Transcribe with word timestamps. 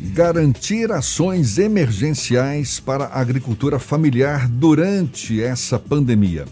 Garantir 0.00 0.92
ações 0.92 1.58
emergenciais 1.58 2.78
para 2.78 3.06
a 3.06 3.20
agricultura 3.20 3.80
familiar 3.80 4.46
durante 4.48 5.42
essa 5.42 5.76
pandemia. 5.76 6.44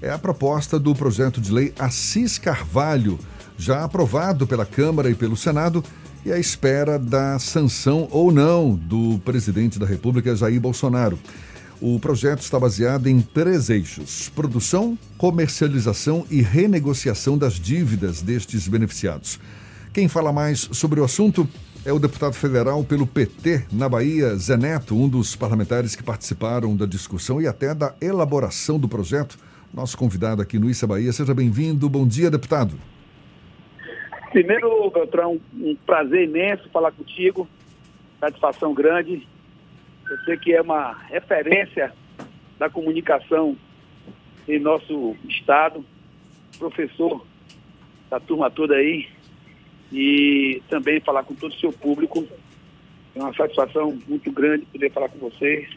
É 0.00 0.10
a 0.10 0.18
proposta 0.18 0.78
do 0.78 0.94
projeto 0.94 1.38
de 1.38 1.52
lei 1.52 1.74
Assis 1.78 2.38
Carvalho, 2.38 3.18
já 3.58 3.84
aprovado 3.84 4.46
pela 4.46 4.64
Câmara 4.64 5.10
e 5.10 5.14
pelo 5.14 5.36
Senado, 5.36 5.84
e 6.24 6.32
à 6.32 6.38
espera 6.38 6.98
da 6.98 7.38
sanção 7.38 8.08
ou 8.10 8.32
não 8.32 8.74
do 8.74 9.20
presidente 9.22 9.78
da 9.78 9.84
República, 9.84 10.34
Jair 10.34 10.58
Bolsonaro. 10.58 11.18
O 11.82 12.00
projeto 12.00 12.40
está 12.40 12.58
baseado 12.58 13.06
em 13.06 13.20
três 13.20 13.68
eixos: 13.68 14.32
produção, 14.34 14.98
comercialização 15.18 16.24
e 16.30 16.40
renegociação 16.40 17.36
das 17.36 17.54
dívidas 17.54 18.22
destes 18.22 18.66
beneficiados. 18.66 19.38
Quem 19.92 20.08
fala 20.08 20.32
mais 20.32 20.68
sobre 20.72 21.00
o 21.00 21.04
assunto 21.04 21.46
é 21.86 21.92
o 21.92 21.98
deputado 21.98 22.34
federal 22.34 22.82
pelo 22.82 23.06
PT 23.06 23.66
na 23.70 23.88
Bahia, 23.88 24.34
Zé 24.36 24.56
Neto, 24.56 24.96
um 24.96 25.06
dos 25.06 25.36
parlamentares 25.36 25.94
que 25.94 26.02
participaram 26.02 26.74
da 26.74 26.86
discussão 26.86 27.42
e 27.42 27.46
até 27.46 27.74
da 27.74 27.94
elaboração 28.00 28.78
do 28.78 28.88
projeto. 28.88 29.36
Nosso 29.72 29.98
convidado 29.98 30.40
aqui 30.40 30.58
no 30.58 30.70
Issa 30.70 30.86
Bahia. 30.86 31.12
Seja 31.12 31.34
bem-vindo. 31.34 31.88
Bom 31.90 32.06
dia, 32.06 32.30
deputado. 32.30 32.74
Primeiro, 34.30 34.90
Beltrão, 34.90 35.38
um 35.52 35.76
prazer 35.84 36.24
imenso 36.24 36.70
falar 36.70 36.92
contigo. 36.92 37.46
Satisfação 38.18 38.72
grande. 38.72 39.28
Eu 40.08 40.18
sei 40.24 40.38
que 40.38 40.54
é 40.54 40.62
uma 40.62 40.94
referência 41.10 41.92
da 42.58 42.70
comunicação 42.70 43.56
em 44.48 44.58
nosso 44.58 45.16
estado. 45.28 45.84
Professor 46.58 47.26
da 48.08 48.20
turma 48.20 48.50
toda 48.50 48.74
aí, 48.74 49.08
e 49.94 50.60
também 50.68 50.98
falar 51.00 51.22
com 51.22 51.36
todo 51.36 51.52
o 51.52 51.60
seu 51.60 51.72
público. 51.72 52.26
É 53.14 53.20
uma 53.20 53.32
satisfação 53.32 53.96
muito 54.08 54.30
grande 54.32 54.66
poder 54.66 54.90
falar 54.90 55.08
com 55.08 55.18
vocês 55.18 55.70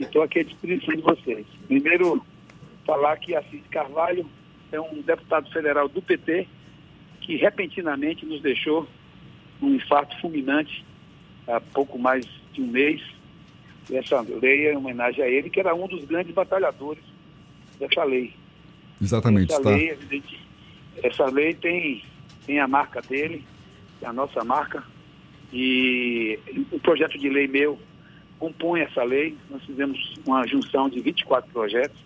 e 0.00 0.04
estou 0.04 0.22
aqui 0.22 0.40
à 0.40 0.42
disposição 0.42 0.94
de 0.94 1.02
vocês. 1.02 1.46
Primeiro, 1.68 2.24
falar 2.86 3.18
que 3.18 3.36
Assis 3.36 3.60
Carvalho 3.70 4.24
é 4.72 4.80
um 4.80 5.02
deputado 5.02 5.52
federal 5.52 5.86
do 5.86 6.00
PT 6.00 6.48
que 7.20 7.36
repentinamente 7.36 8.24
nos 8.24 8.40
deixou 8.40 8.88
um 9.60 9.74
infarto 9.74 10.18
fulminante 10.18 10.82
há 11.46 11.60
pouco 11.60 11.98
mais 11.98 12.26
de 12.54 12.62
um 12.62 12.66
mês. 12.66 13.02
E 13.90 13.96
essa 13.96 14.22
lei 14.22 14.68
é 14.68 14.72
em 14.72 14.76
homenagem 14.76 15.22
a 15.22 15.28
ele, 15.28 15.50
que 15.50 15.60
era 15.60 15.74
um 15.74 15.86
dos 15.86 16.06
grandes 16.06 16.32
batalhadores 16.32 17.04
dessa 17.78 18.02
lei. 18.02 18.32
Exatamente, 19.00 19.52
essa 19.52 19.62
tá. 19.62 19.70
Lei, 19.70 19.98
essa 21.02 21.26
lei 21.26 21.52
tem 21.52 22.02
tem 22.46 22.60
a 22.60 22.68
marca 22.68 23.00
dele, 23.00 23.44
a 24.04 24.12
nossa 24.12 24.44
marca, 24.44 24.82
e 25.52 26.38
o 26.70 26.78
projeto 26.80 27.18
de 27.18 27.28
lei 27.28 27.46
meu 27.46 27.78
compõe 28.38 28.80
essa 28.80 29.02
lei. 29.04 29.36
Nós 29.50 29.62
fizemos 29.64 30.14
uma 30.26 30.46
junção 30.46 30.88
de 30.88 31.00
24 31.00 31.50
projetos, 31.52 31.98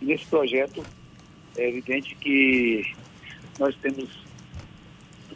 e 0.00 0.04
nesse 0.04 0.26
projeto 0.26 0.82
é 1.56 1.68
evidente 1.68 2.14
que 2.16 2.94
nós 3.58 3.74
temos 3.76 4.08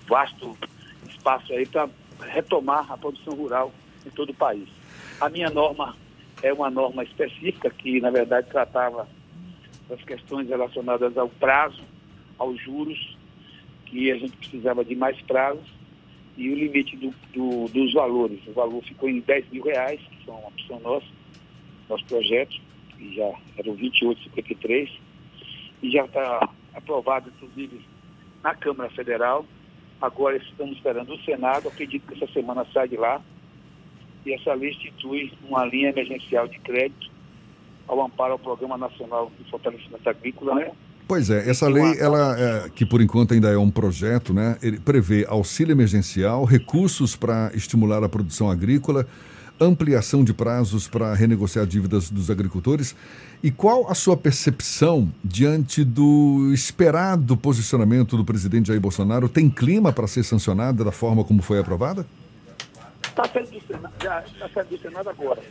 vasto 0.06 0.56
espaço 1.08 1.52
aí 1.52 1.66
para 1.66 1.88
retomar 2.20 2.90
a 2.90 2.96
produção 2.96 3.34
rural 3.34 3.72
em 4.04 4.10
todo 4.10 4.30
o 4.30 4.34
país. 4.34 4.68
A 5.20 5.28
minha 5.28 5.50
norma 5.50 5.96
é 6.42 6.52
uma 6.52 6.70
norma 6.70 7.02
específica 7.02 7.70
que, 7.70 8.00
na 8.00 8.10
verdade, 8.10 8.48
tratava 8.48 9.08
das 9.88 10.02
questões 10.02 10.48
relacionadas 10.48 11.16
ao 11.16 11.28
prazo, 11.28 11.82
aos 12.38 12.60
juros 12.60 13.17
que 13.89 14.11
a 14.11 14.17
gente 14.17 14.36
precisava 14.36 14.84
de 14.84 14.94
mais 14.94 15.20
prazos 15.22 15.67
e 16.36 16.50
o 16.50 16.55
limite 16.55 16.97
do, 16.97 17.12
do, 17.33 17.69
dos 17.72 17.92
valores. 17.92 18.41
O 18.47 18.53
valor 18.53 18.83
ficou 18.84 19.08
em 19.08 19.20
10 19.20 19.50
mil 19.50 19.64
reais, 19.64 20.00
que 20.00 20.25
são 20.25 20.39
uma 20.39 20.48
opção 20.48 20.78
nossa, 20.81 21.06
nosso 21.89 22.05
projeto, 22.05 22.56
que 22.97 23.14
já 23.14 23.33
era 23.56 23.70
o 23.70 23.77
2853, 23.77 24.91
e 25.82 25.91
já 25.91 26.04
está 26.04 26.48
aprovado, 26.75 27.32
inclusive, 27.34 27.81
na 28.43 28.54
Câmara 28.54 28.91
Federal. 28.91 29.44
Agora 30.00 30.37
estamos 30.37 30.77
esperando 30.77 31.12
o 31.12 31.25
Senado, 31.25 31.69
acredito 31.69 32.06
que 32.06 32.22
essa 32.22 32.32
semana 32.32 32.65
sai 32.72 32.88
de 32.88 32.97
lá. 32.97 33.21
E 34.25 34.32
essa 34.32 34.53
lei 34.53 34.71
institui 34.71 35.32
uma 35.43 35.65
linha 35.65 35.88
emergencial 35.88 36.47
de 36.47 36.59
crédito 36.59 37.10
ao 37.87 38.04
amparo 38.04 38.32
ao 38.34 38.38
Programa 38.38 38.77
Nacional 38.77 39.32
de 39.38 39.50
Fortalecimento 39.50 40.09
Agrícola, 40.09 40.54
né? 40.54 40.72
Pois 41.08 41.30
é, 41.30 41.48
essa 41.48 41.66
lei, 41.66 41.98
ela, 41.98 42.38
é, 42.38 42.69
que 42.69 42.84
por 42.84 43.00
enquanto 43.00 43.32
ainda 43.32 43.48
é 43.48 43.56
um 43.56 43.70
projeto, 43.70 44.34
né? 44.34 44.58
Ele 44.62 44.78
prevê 44.78 45.24
auxílio 45.26 45.72
emergencial, 45.72 46.44
recursos 46.44 47.16
para 47.16 47.50
estimular 47.54 48.04
a 48.04 48.08
produção 48.10 48.50
agrícola, 48.50 49.06
ampliação 49.58 50.22
de 50.22 50.34
prazos 50.34 50.86
para 50.86 51.14
renegociar 51.14 51.66
dívidas 51.66 52.10
dos 52.10 52.30
agricultores. 52.30 52.94
E 53.42 53.50
qual 53.50 53.91
a 53.91 53.94
sua 53.94 54.18
percepção 54.18 55.10
diante 55.24 55.82
do 55.82 56.50
esperado 56.52 57.38
posicionamento 57.38 58.14
do 58.14 58.24
presidente 58.24 58.68
Jair 58.68 58.80
Bolsonaro? 58.80 59.30
Tem 59.30 59.48
clima 59.48 59.91
para 59.91 60.06
ser 60.06 60.24
sancionada 60.24 60.84
da 60.84 60.92
forma 60.92 61.24
como 61.24 61.41
foi 61.41 61.58
aprovada? 61.58 62.04
Está 63.02 63.24
saindo 63.24 63.50
do 63.52 63.66
Senado, 63.66 63.94
já 64.02 64.20
está 64.20 64.48
saindo 64.50 64.68
do 64.68 64.78
Senado 64.78 65.08
agora. 65.08 65.42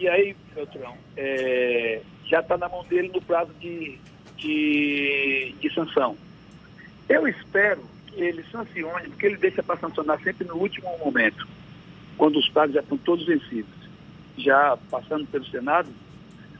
E 0.00 0.08
aí, 0.08 0.34
Beltrão, 0.54 0.94
é, 1.14 2.00
já 2.24 2.40
está 2.40 2.56
na 2.56 2.70
mão 2.70 2.82
dele 2.84 3.10
no 3.14 3.20
prazo 3.20 3.50
de 3.60 3.98
de, 4.36 5.54
de 5.60 5.74
sanção. 5.74 6.16
Eu 7.08 7.26
espero 7.26 7.82
que 8.06 8.20
ele 8.20 8.44
sancione, 8.50 9.08
porque 9.08 9.26
ele 9.26 9.36
deixa 9.36 9.62
para 9.62 9.78
sancionar 9.78 10.20
sempre 10.22 10.46
no 10.46 10.56
último 10.56 10.88
momento, 10.98 11.46
quando 12.16 12.38
os 12.38 12.48
prazos 12.48 12.74
já 12.74 12.80
estão 12.80 12.98
todos 12.98 13.26
vencidos. 13.26 13.74
Já 14.36 14.76
passando 14.90 15.26
pelo 15.26 15.46
Senado, 15.46 15.88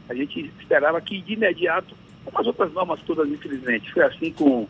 a 0.09 0.13
gente 0.13 0.51
esperava 0.59 0.99
que 1.01 1.21
de 1.21 1.33
imediato, 1.33 1.95
como 2.25 2.39
as 2.39 2.47
outras 2.47 2.71
normas 2.73 3.01
todas, 3.01 3.29
infelizmente, 3.29 3.91
foi 3.91 4.03
assim 4.03 4.31
com, 4.31 4.67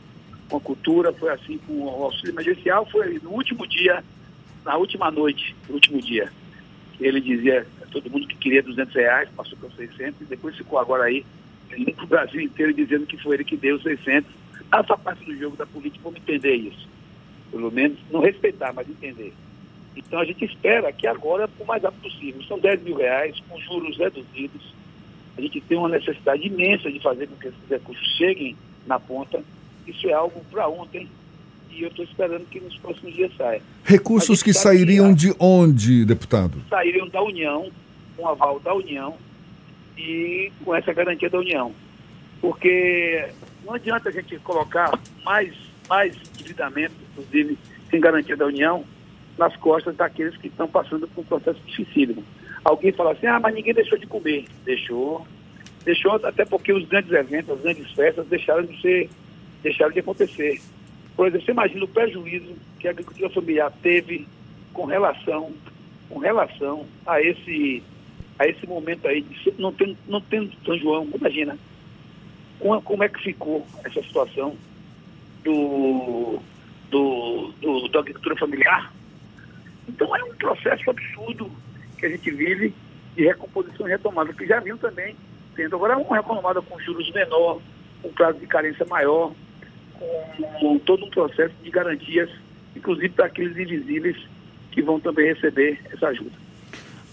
com 0.50 0.58
a 0.58 0.62
cultura, 0.62 1.14
foi 1.14 1.32
assim 1.32 1.58
com 1.60 1.74
o 1.74 2.04
auxílio 2.04 2.34
emergencial, 2.34 2.86
foi 2.88 3.20
no 3.20 3.32
último 3.32 3.68
dia, 3.68 4.04
na 4.66 4.76
última 4.76 5.12
noite, 5.12 5.56
no 5.68 5.76
último 5.76 6.02
dia. 6.02 6.32
Ele 7.00 7.22
dizia, 7.22 7.68
todo 7.92 8.10
mundo 8.10 8.28
que 8.28 8.36
queria 8.36 8.64
200 8.64 8.94
reais, 8.96 9.30
passou 9.36 9.58
para 9.58 9.70
600, 9.70 10.22
e 10.22 10.26
depois 10.26 10.58
ficou 10.58 10.80
agora 10.80 11.04
aí 11.04 11.24
o 12.02 12.08
Brasil 12.08 12.42
inteiro 12.42 12.74
dizendo 12.74 13.06
que 13.06 13.22
foi 13.22 13.36
ele 13.36 13.44
que 13.44 13.58
deu 13.58 13.76
os 13.76 13.84
600. 13.84 14.30
Essa 14.72 14.98
parte 14.98 15.24
do 15.26 15.36
jogo 15.38 15.56
da 15.56 15.66
política, 15.66 16.04
vamos 16.04 16.20
entender 16.20 16.56
isso. 16.56 16.88
Pelo 17.52 17.72
menos, 17.72 17.98
não 18.12 18.20
respeitar, 18.20 18.74
mas 18.74 18.90
entender. 18.90 19.34
Então 19.96 20.20
a 20.20 20.26
gente 20.26 20.46
espera 20.46 20.92
que 20.92 21.08
agora, 21.08 21.50
o 21.60 21.66
mais 21.66 21.82
rápido 21.82 22.02
possível, 22.02 22.44
são 22.44 22.60
10 22.60 22.84
mil 22.84 22.98
reais, 22.98 23.40
com 23.50 23.60
juros 23.60 23.98
reduzidos. 23.98 24.74
A 25.38 25.42
gente 25.42 25.62
tem 25.62 25.78
uma 25.78 25.90
necessidade 25.90 26.46
imensa 26.46 26.92
de 26.92 27.00
fazer 27.00 27.28
com 27.28 27.36
que 27.36 27.48
esses 27.48 27.70
recursos 27.70 28.08
cheguem 28.18 28.56
na 28.86 29.00
ponta. 29.00 29.42
Isso 29.86 30.08
é 30.10 30.14
algo 30.14 30.44
para 30.52 30.68
ontem 30.68 31.08
e 31.78 31.84
eu 31.84 31.90
estou 31.90 32.04
esperando 32.04 32.46
que 32.46 32.60
nos 32.60 32.76
próximos 32.78 33.14
dias 33.14 33.32
saia. 33.38 33.62
Recursos 33.84 34.42
que 34.42 34.52
sairiam 34.52 35.14
de 35.14 35.34
onde, 35.40 36.06
deputado? 36.06 36.60
Sairiam 36.70 37.08
da 37.08 37.22
União, 37.22 37.70
um 38.18 38.28
aval 38.28 38.60
da 38.60 38.74
União, 38.74 39.16
e 39.98 40.52
com 40.64 40.76
essa 40.76 40.94
garantia 40.94 41.30
da 41.30 41.40
União. 41.40 41.74
Porque 42.40 43.30
não 43.66 43.74
adianta 43.74 44.10
a 44.10 44.12
gente 44.12 44.38
colocar 44.40 44.92
mais, 45.24 45.54
mais 45.90 46.16
endividamento, 46.34 46.96
inclusive 47.12 47.58
sem 47.90 48.00
garantia 48.00 48.38
da 48.38 48.46
União, 48.46 48.86
nas 49.38 49.56
costas 49.58 49.96
daqueles 49.96 50.38
que 50.38 50.48
estão 50.48 50.68
passando 50.68 51.08
por 51.08 51.22
um 51.22 51.26
processo 51.26 51.60
dificílimo. 51.66 52.24
Alguém 52.64 52.92
fala 52.92 53.14
assim, 53.14 53.28
ah, 53.28 53.40
mas 53.40 53.54
ninguém 53.54 53.74
deixou 53.74 53.98
de 53.98 54.06
comer. 54.08 54.46
Deixou. 54.66 55.26
Deixou 55.84 56.14
até 56.16 56.44
porque 56.44 56.74
os 56.74 56.86
grandes 56.88 57.12
eventos, 57.12 57.52
as 57.52 57.62
grandes 57.62 57.92
festas 57.92 58.28
deixaram 58.28 58.66
de 58.66 58.82
ser, 58.82 59.10
deixaram 59.64 59.92
de 59.92 60.00
acontecer. 60.00 60.62
Por 61.16 61.28
exemplo, 61.28 61.46
você 61.46 61.52
imagina 61.52 61.86
o 61.86 61.88
prejuízo 61.88 62.56
que 62.80 62.88
a 62.88 62.92
agricultura 62.92 63.30
familiar 63.30 63.72
teve 63.82 64.28
com 64.74 64.86
relação, 64.86 65.52
com 66.10 66.20
relação 66.20 66.86
a 67.06 67.22
esse 67.22 67.82
a 68.40 68.48
esse 68.48 68.68
momento 68.68 69.08
aí, 69.08 69.26
não 69.58 69.72
tendo, 69.74 69.98
não 70.08 70.22
tendo 70.22 70.52
São 70.66 70.78
João, 70.78 71.08
imagina 71.14 71.58
como, 72.60 72.82
como 72.82 73.04
é 73.04 73.10
que 73.10 73.22
ficou 73.22 73.66
essa 73.84 74.02
situação 74.02 74.56
do, 75.44 76.40
do, 76.90 77.54
do, 77.62 77.88
da 77.90 78.00
agricultura 78.00 78.36
familiar. 78.36 78.94
Então 79.88 80.16
é 80.16 80.24
um 80.24 80.36
processo 80.36 80.90
absurdo 80.90 81.50
que 81.98 82.06
a 82.06 82.10
gente 82.10 82.30
vive 82.32 82.74
de 83.16 83.24
recomposição 83.24 83.88
e 83.88 83.92
retomada, 83.92 84.34
que 84.34 84.46
já 84.46 84.60
viu 84.60 84.78
também 84.78 85.16
tendo 85.56 85.76
agora 85.76 85.98
uma 85.98 86.18
retomada 86.18 86.62
com 86.62 86.80
juros 86.80 87.12
menor, 87.12 87.60
com 88.02 88.10
prazo 88.10 88.38
de 88.40 88.46
carência 88.46 88.86
maior, 88.86 89.34
com 90.60 90.78
todo 90.80 91.06
um 91.06 91.10
processo 91.10 91.54
de 91.64 91.70
garantias, 91.72 92.30
inclusive 92.76 93.10
para 93.10 93.26
aqueles 93.26 93.58
invisíveis 93.58 94.18
que 94.72 94.84
vão 94.84 95.00
também 95.00 95.34
receber 95.34 95.80
essa 95.92 96.10
ajuda. 96.10 96.32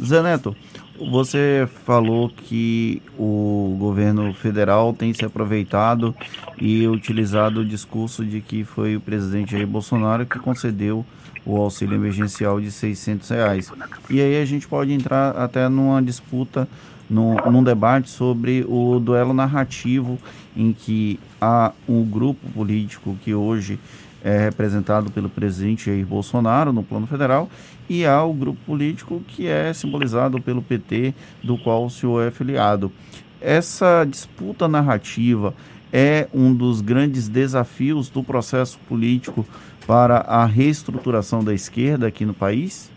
Zé 0.03 0.23
Neto, 0.23 0.55
você 0.99 1.69
falou 1.85 2.29
que 2.29 3.03
o 3.19 3.77
governo 3.79 4.33
federal 4.35 4.93
tem 4.93 5.13
se 5.13 5.25
aproveitado 5.25 6.15
e 6.59 6.87
utilizado 6.87 7.61
o 7.61 7.65
discurso 7.65 8.25
de 8.25 8.41
que 8.41 8.65
foi 8.65 8.97
o 8.97 9.01
presidente 9.01 9.53
Jair 9.53 9.67
Bolsonaro 9.67 10.25
que 10.25 10.39
concedeu 10.39 11.05
o 11.45 11.57
auxílio 11.57 11.97
emergencial 11.97 12.61
de 12.61 12.71
600 12.71 13.29
reais. 13.29 13.73
E 14.09 14.21
aí 14.21 14.41
a 14.41 14.45
gente 14.45 14.67
pode 14.67 14.93
entrar 14.93 15.37
até 15.37 15.69
numa 15.69 16.01
disputa, 16.01 16.67
num, 17.11 17.35
num 17.51 17.63
debate 17.63 18.09
sobre 18.09 18.65
o 18.67 18.99
duelo 18.99 19.35
narrativo 19.35 20.19
em 20.57 20.73
que 20.73 21.19
há 21.41 21.73
um 21.89 22.03
grupo 22.05 22.49
político 22.53 23.17
que 23.23 23.35
hoje 23.35 23.79
é 24.23 24.39
representado 24.39 25.11
pelo 25.11 25.29
presidente 25.29 25.87
Jair 25.87 26.07
Bolsonaro 26.07 26.73
no 26.73 26.83
plano 26.83 27.07
federal 27.07 27.51
e 27.89 28.05
há 28.05 28.23
o 28.25 28.33
grupo 28.33 28.59
político 28.65 29.23
que 29.29 29.47
é 29.47 29.73
simbolizado 29.73 30.41
pelo 30.41 30.63
PT, 30.63 31.15
do 31.43 31.59
qual 31.59 31.85
o 31.85 31.91
senhor 31.91 32.27
é 32.27 32.31
filiado. 32.31 32.93
Essa 33.41 34.05
disputa 34.05 34.67
narrativa 34.67 35.55
é 35.93 36.29
um 36.33 36.55
dos 36.55 36.81
grandes 36.81 37.29
desafios 37.29 38.09
do 38.09 38.23
processo 38.23 38.79
político 38.89 39.47
para 39.87 40.17
a 40.17 40.47
reestruturação 40.47 41.45
da 41.45 41.53
esquerda 41.53 42.07
aqui 42.07 42.25
no 42.25 42.35
país? 42.35 42.91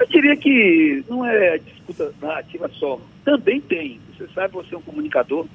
Eu 0.00 0.06
diria 0.06 0.36
que 0.36 1.04
não 1.08 1.24
é 1.24 1.58
disputa 1.58 2.12
narrativa 2.20 2.70
só. 2.74 3.00
Também 3.24 3.60
tem. 3.60 4.00
Você 4.16 4.26
sabe, 4.34 4.54
você 4.54 4.74
é 4.74 4.78
um 4.78 4.82
comunicador 4.82 5.46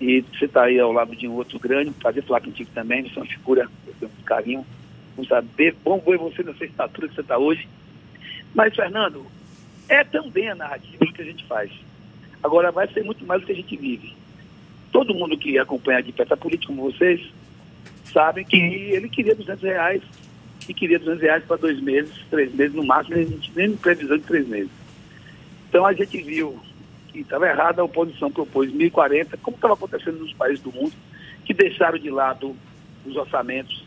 e 0.00 0.24
você 0.32 0.44
está 0.44 0.64
aí 0.64 0.78
ao 0.78 0.92
lado 0.92 1.14
de 1.16 1.26
um 1.26 1.32
outro 1.32 1.58
grande, 1.58 1.90
prazer 1.92 2.22
falar 2.24 2.40
contigo 2.40 2.68
também, 2.74 3.02
você 3.02 3.18
é 3.18 3.22
uma 3.22 3.28
figura, 3.28 3.68
eu 3.86 3.94
tenho 3.98 4.12
muito 4.12 4.24
carinho. 4.24 4.66
Vamos 5.16 5.28
saber, 5.28 5.74
bom 5.84 5.98
ver 5.98 6.18
você 6.18 6.42
nessa 6.42 6.64
estatura 6.64 7.08
que 7.08 7.14
você 7.14 7.20
está 7.20 7.38
hoje. 7.38 7.68
Mas, 8.54 8.74
Fernando, 8.74 9.24
é 9.88 10.02
também 10.04 10.48
a 10.48 10.54
narrativa 10.54 11.06
que 11.12 11.22
a 11.22 11.24
gente 11.24 11.44
faz. 11.44 11.70
Agora, 12.42 12.70
vai 12.70 12.88
ser 12.88 13.04
muito 13.04 13.24
mais 13.24 13.40
do 13.40 13.46
que 13.46 13.52
a 13.52 13.56
gente 13.56 13.76
vive. 13.76 14.14
Todo 14.92 15.14
mundo 15.14 15.36
que 15.36 15.58
acompanha 15.58 16.02
de 16.02 16.12
perto 16.12 16.34
a 16.34 16.36
política 16.36 16.72
como 16.72 16.90
vocês, 16.90 17.20
sabem 18.12 18.44
que 18.44 18.56
ele 18.56 19.08
queria 19.08 19.34
200 19.34 19.62
reais 19.62 20.02
e 20.68 20.74
queria 20.74 20.98
200 20.98 21.20
reais 21.20 21.44
para 21.44 21.56
dois 21.56 21.80
meses, 21.80 22.14
três 22.30 22.54
meses 22.54 22.74
no 22.74 22.84
máximo, 22.84 23.16
a 23.16 23.22
gente 23.22 23.52
nem 23.54 23.76
previsão 23.76 24.16
de 24.16 24.24
três 24.24 24.46
meses. 24.46 24.70
Então 25.68 25.84
a 25.84 25.92
gente 25.92 26.22
viu 26.22 26.58
que 27.12 27.20
estava 27.20 27.48
errada, 27.48 27.82
a 27.82 27.84
oposição 27.84 28.30
propôs 28.30 28.72
1.040, 28.72 29.38
como 29.42 29.56
estava 29.56 29.74
acontecendo 29.74 30.18
nos 30.20 30.32
países 30.32 30.62
do 30.62 30.72
mundo, 30.72 30.92
que 31.44 31.52
deixaram 31.52 31.98
de 31.98 32.10
lado 32.10 32.56
os 33.04 33.16
orçamentos 33.16 33.83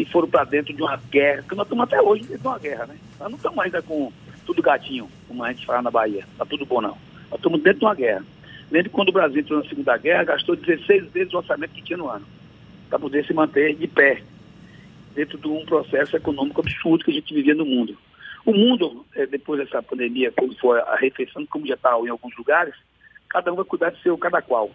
e 0.00 0.04
foram 0.06 0.26
para 0.26 0.44
dentro 0.44 0.72
de 0.72 0.80
uma 0.80 0.96
guerra, 0.96 1.44
que 1.46 1.54
nós 1.54 1.66
estamos 1.66 1.84
até 1.84 2.00
hoje 2.00 2.22
dentro 2.22 2.38
de 2.38 2.48
uma 2.48 2.58
guerra, 2.58 2.86
né? 2.86 2.96
Nós 3.18 3.28
não 3.28 3.36
estamos 3.36 3.58
ainda 3.58 3.82
com 3.82 4.10
tudo 4.46 4.62
gatinho, 4.62 5.06
como 5.28 5.44
a 5.44 5.52
gente 5.52 5.66
fala 5.66 5.82
na 5.82 5.90
Bahia, 5.90 6.24
está 6.32 6.46
tudo 6.46 6.64
bom 6.64 6.80
não. 6.80 6.96
Nós 7.30 7.38
estamos 7.38 7.62
dentro 7.62 7.80
de 7.80 7.84
uma 7.84 7.94
guerra. 7.94 8.24
Lembre 8.70 8.88
quando 8.88 9.10
o 9.10 9.12
Brasil 9.12 9.40
entrou 9.40 9.62
na 9.62 9.68
Segunda 9.68 9.98
Guerra, 9.98 10.24
gastou 10.24 10.56
16 10.56 11.12
vezes 11.12 11.34
o 11.34 11.36
orçamento 11.36 11.74
que 11.74 11.82
tinha 11.82 11.98
no 11.98 12.08
ano, 12.08 12.24
para 12.88 12.98
poder 12.98 13.26
se 13.26 13.34
manter 13.34 13.76
de 13.76 13.86
pé, 13.86 14.22
dentro 15.14 15.36
de 15.36 15.48
um 15.48 15.66
processo 15.66 16.16
econômico 16.16 16.62
absurdo 16.62 17.04
que 17.04 17.10
a 17.10 17.14
gente 17.14 17.34
vivia 17.34 17.54
no 17.54 17.66
mundo. 17.66 17.94
O 18.46 18.54
mundo, 18.54 19.04
eh, 19.14 19.26
depois 19.26 19.60
dessa 19.60 19.82
pandemia, 19.82 20.32
quando 20.32 20.56
for 20.56 20.80
arrefecendo, 20.80 21.46
como 21.46 21.66
já 21.66 21.74
está 21.74 21.90
em 21.90 22.08
alguns 22.08 22.34
lugares, 22.38 22.74
cada 23.28 23.52
um 23.52 23.56
vai 23.56 23.66
cuidar 23.66 23.90
de 23.90 24.00
seu 24.00 24.16
cada 24.16 24.40
qual. 24.40 24.70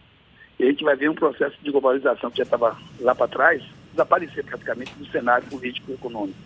E 0.59 0.65
a 0.65 0.67
gente 0.67 0.83
vai 0.83 0.95
ver 0.95 1.09
um 1.09 1.15
processo 1.15 1.55
de 1.63 1.71
globalização 1.71 2.29
que 2.29 2.37
já 2.37 2.43
estava 2.43 2.77
lá 2.99 3.15
para 3.15 3.27
trás, 3.27 3.63
desaparecer 3.95 4.43
praticamente 4.43 4.93
do 4.95 5.05
cenário 5.07 5.47
político 5.47 5.91
e 5.91 5.93
econômico. 5.95 6.37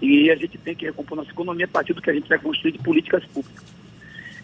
E 0.00 0.30
a 0.30 0.36
gente 0.36 0.58
tem 0.58 0.74
que 0.74 0.84
recompor 0.84 1.16
nossa 1.16 1.30
economia 1.30 1.64
a 1.64 1.68
partir 1.68 1.92
do 1.92 2.02
que 2.02 2.10
a 2.10 2.14
gente 2.14 2.28
vai 2.28 2.38
construir 2.38 2.72
de 2.72 2.78
políticas 2.78 3.24
públicas. 3.24 3.64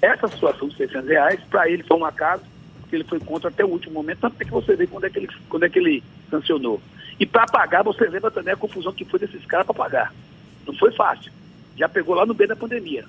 Essa 0.00 0.28
situação 0.28 0.68
de 0.68 0.76
600 0.76 1.08
reais, 1.08 1.40
para 1.50 1.68
ele 1.68 1.82
foi 1.82 1.96
um 1.96 2.04
acaso, 2.04 2.42
porque 2.80 2.96
ele 2.96 3.04
foi 3.04 3.20
contra 3.20 3.48
até 3.50 3.64
o 3.64 3.68
último 3.68 3.94
momento, 3.94 4.20
tanto 4.20 4.36
que 4.36 4.50
você 4.50 4.74
vê 4.74 4.86
quando 4.86 5.04
é 5.04 5.10
que 5.10 5.18
ele, 5.18 5.28
quando 5.48 5.64
é 5.64 5.68
que 5.68 5.78
ele 5.78 6.02
sancionou. 6.30 6.80
E 7.20 7.26
para 7.26 7.46
pagar, 7.46 7.82
você 7.82 8.04
lembra 8.06 8.30
também 8.30 8.54
a 8.54 8.56
confusão 8.56 8.92
que 8.92 9.04
foi 9.04 9.20
desses 9.20 9.44
caras 9.44 9.66
para 9.66 9.74
pagar. 9.74 10.14
Não 10.66 10.74
foi 10.74 10.90
fácil 10.92 11.30
já 11.76 11.88
pegou 11.88 12.14
lá 12.14 12.26
no 12.26 12.34
meio 12.34 12.48
da 12.48 12.56
pandemia. 12.56 13.04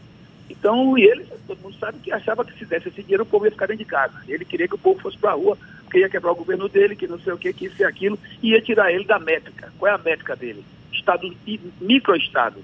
Então, 0.49 0.97
e 0.97 1.03
ele, 1.03 1.25
todo 1.47 1.61
mundo 1.61 1.75
sabe 1.79 1.99
que 1.99 2.11
achava 2.11 2.43
que 2.43 2.57
se 2.57 2.65
desse 2.65 2.89
esse 2.89 3.01
dinheiro, 3.01 3.23
o 3.23 3.25
povo 3.25 3.45
ia 3.45 3.51
ficar 3.51 3.67
dentro 3.67 3.83
de 3.83 3.89
casa. 3.89 4.13
Ele 4.27 4.45
queria 4.45 4.67
que 4.67 4.75
o 4.75 4.79
povo 4.79 4.99
fosse 4.99 5.17
para 5.17 5.31
a 5.31 5.35
rua, 5.35 5.57
porque 5.93 5.99
ia 5.99 6.09
quebrar 6.09 6.31
o 6.31 6.35
governo 6.35 6.67
dele, 6.67 6.95
que 6.95 7.05
não 7.05 7.19
sei 7.19 7.31
o 7.33 7.37
que, 7.37 7.53
que 7.53 7.65
isso 7.67 7.79
e 7.79 7.85
aquilo, 7.85 8.17
e 8.41 8.49
ia 8.49 8.61
tirar 8.61 8.91
ele 8.91 9.03
da 9.03 9.19
métrica. 9.19 9.71
Qual 9.77 9.91
é 9.91 9.93
a 9.93 9.97
métrica 9.99 10.35
dele? 10.35 10.65
Estado, 10.91 11.31
microestado. 11.79 12.59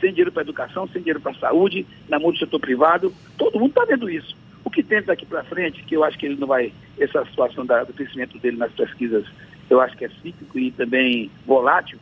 Sem 0.00 0.10
dinheiro 0.10 0.32
para 0.32 0.42
educação, 0.42 0.88
sem 0.88 1.00
dinheiro 1.00 1.20
para 1.20 1.34
saúde, 1.34 1.86
na 2.08 2.18
mão 2.18 2.32
do 2.32 2.38
setor 2.38 2.58
privado. 2.58 3.14
Todo 3.38 3.60
mundo 3.60 3.68
está 3.68 3.84
vendo 3.84 4.10
isso. 4.10 4.36
O 4.64 4.70
que 4.70 4.82
tem 4.82 5.00
daqui 5.02 5.24
para 5.24 5.44
frente, 5.44 5.84
que 5.84 5.94
eu 5.94 6.02
acho 6.02 6.18
que 6.18 6.26
ele 6.26 6.34
não 6.34 6.48
vai, 6.48 6.72
essa 6.98 7.24
situação 7.26 7.64
da, 7.64 7.84
do 7.84 7.92
crescimento 7.92 8.36
dele 8.38 8.56
nas 8.56 8.72
pesquisas, 8.72 9.24
eu 9.70 9.80
acho 9.80 9.96
que 9.96 10.06
é 10.06 10.08
cíclico 10.08 10.58
e 10.58 10.72
também 10.72 11.30
volátil, 11.46 11.98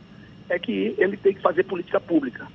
é 0.49 0.57
que 0.57 0.95
ele 0.97 1.17
tem 1.17 1.35
que 1.35 1.41
fazer 1.41 1.63
política 1.65 1.99
pública 1.99 2.47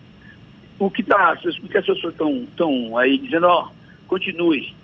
o 0.77 0.91
que, 0.91 1.03
tá, 1.03 1.37
o 1.45 1.69
que 1.69 1.79
as 1.79 1.87
pessoas 1.87 2.15
estão 2.15 2.97
aí 2.97 3.19
dizendo, 3.19 3.47
ó, 3.47 3.69
continue. 4.07 4.75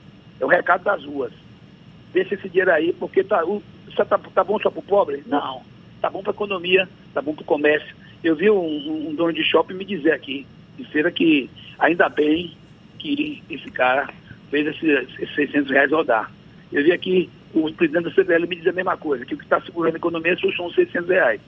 É 0.41 0.45
o 0.45 0.49
recado 0.49 0.83
das 0.83 1.05
ruas. 1.05 1.33
Deixa 2.15 2.37
esse 2.37 2.49
dinheiro 2.49 2.71
aí, 2.71 2.93
porque 2.93 3.25
tá, 3.25 3.45
o, 3.45 3.61
tá, 3.97 4.05
tá 4.05 4.45
bom 4.45 4.57
só 4.61 4.71
para 4.71 4.79
o 4.79 4.83
pobre? 4.83 5.25
Não. 5.27 5.63
Tá 6.01 6.09
bom 6.09 6.23
para 6.23 6.31
a 6.31 6.35
economia, 6.35 6.89
tá 7.13 7.21
bom 7.21 7.35
para 7.35 7.43
o 7.43 7.47
comércio. 7.47 7.95
Eu 8.23 8.37
vi 8.37 8.49
um, 8.49 9.09
um, 9.09 9.15
dono 9.17 9.33
de 9.33 9.43
shopping 9.43 9.75
me 9.75 9.85
dizer 9.85 10.13
aqui, 10.13 10.47
de 10.79 10.85
feira, 10.85 11.11
que 11.11 11.51
ainda 11.77 12.09
bem 12.09 12.57
que 13.01 13.43
esse 13.51 13.69
cara 13.71 14.09
fez 14.49 14.67
esses, 14.69 15.19
esses 15.19 15.35
600 15.35 15.71
reais 15.73 15.91
rodar. 15.91 16.31
Eu 16.73 16.85
vi 16.85 16.93
aqui 16.93 17.29
o 17.53 17.73
presidente 17.73 18.05
da 18.05 18.11
CBL 18.11 18.47
me 18.47 18.57
dizer 18.57 18.71
a 18.71 18.75
mesma 18.75 18.97
coisa, 18.97 19.27
que 19.27 19.35
o 19.35 19.39
que 19.39 19.45
está 19.45 19.61
segurando 19.61 19.95
a 19.95 19.99
economia 19.99 20.37
são 20.39 20.67
os 20.67 20.75
600 20.75 21.09
reais. 21.09 21.41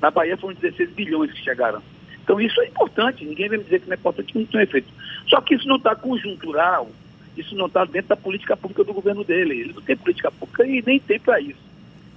Na 0.00 0.10
Bahia 0.10 0.38
foram 0.38 0.54
16 0.54 0.90
bilhões 0.90 1.30
que 1.32 1.44
chegaram. 1.44 1.82
Então 2.22 2.40
isso 2.40 2.58
é 2.62 2.66
importante, 2.66 3.24
ninguém 3.26 3.50
vai 3.50 3.58
me 3.58 3.64
dizer 3.64 3.80
que 3.80 3.86
não 3.86 3.94
é 3.94 3.98
importante, 3.98 4.32
que 4.32 4.38
não 4.38 4.46
tem 4.46 4.62
efeito. 4.62 4.88
Só 5.28 5.40
que 5.42 5.54
isso 5.54 5.68
não 5.68 5.76
está 5.76 5.94
conjuntural, 5.94 6.88
isso 7.36 7.54
não 7.54 7.66
está 7.66 7.84
dentro 7.84 8.08
da 8.08 8.16
política 8.16 8.56
pública 8.56 8.84
do 8.84 8.94
governo 8.94 9.24
dele. 9.24 9.60
Ele 9.60 9.72
não 9.72 9.82
tem 9.82 9.96
política 9.96 10.30
pública 10.30 10.66
e 10.66 10.82
nem 10.84 11.00
tem 11.00 11.18
para 11.18 11.40
isso. 11.40 11.58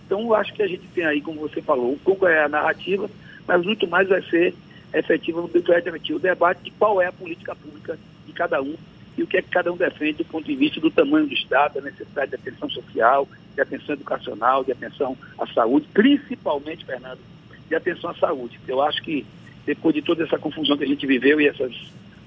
Então 0.05 0.33
acho 0.33 0.53
que 0.53 0.63
a 0.63 0.67
gente 0.67 0.87
tem 0.93 1.05
aí, 1.05 1.21
como 1.21 1.41
você 1.41 1.61
falou, 1.61 1.91
um 1.91 1.97
pouco 1.97 2.27
é 2.27 2.43
a 2.43 2.49
narrativa, 2.49 3.09
mas 3.47 3.63
muito 3.63 3.87
mais 3.87 4.07
vai 4.07 4.21
ser 4.23 4.53
efetivo 4.93 5.49
o 5.51 6.19
debate 6.19 6.63
de 6.63 6.71
qual 6.71 7.01
é 7.01 7.07
a 7.07 7.11
política 7.11 7.55
pública 7.55 7.97
de 8.25 8.33
cada 8.33 8.61
um 8.61 8.75
e 9.17 9.23
o 9.23 9.27
que 9.27 9.37
é 9.37 9.41
que 9.41 9.49
cada 9.49 9.73
um 9.73 9.75
defende 9.75 10.19
do 10.19 10.25
ponto 10.25 10.45
de 10.45 10.55
vista 10.55 10.79
do 10.79 10.91
tamanho 10.91 11.27
do 11.27 11.33
Estado, 11.33 11.73
da 11.73 11.81
necessidade 11.81 12.29
de 12.29 12.35
atenção 12.35 12.69
social, 12.69 13.27
de 13.55 13.61
atenção 13.61 13.95
educacional, 13.95 14.63
de 14.63 14.71
atenção 14.71 15.17
à 15.39 15.47
saúde, 15.47 15.87
principalmente, 15.91 16.85
Fernando, 16.85 17.19
de 17.67 17.75
atenção 17.75 18.11
à 18.11 18.13
saúde. 18.13 18.59
Eu 18.67 18.81
acho 18.81 19.01
que 19.01 19.25
depois 19.65 19.95
de 19.95 20.03
toda 20.03 20.23
essa 20.23 20.37
confusão 20.37 20.77
que 20.77 20.83
a 20.83 20.87
gente 20.87 21.05
viveu 21.07 21.41
e 21.41 21.47
essas, 21.47 21.73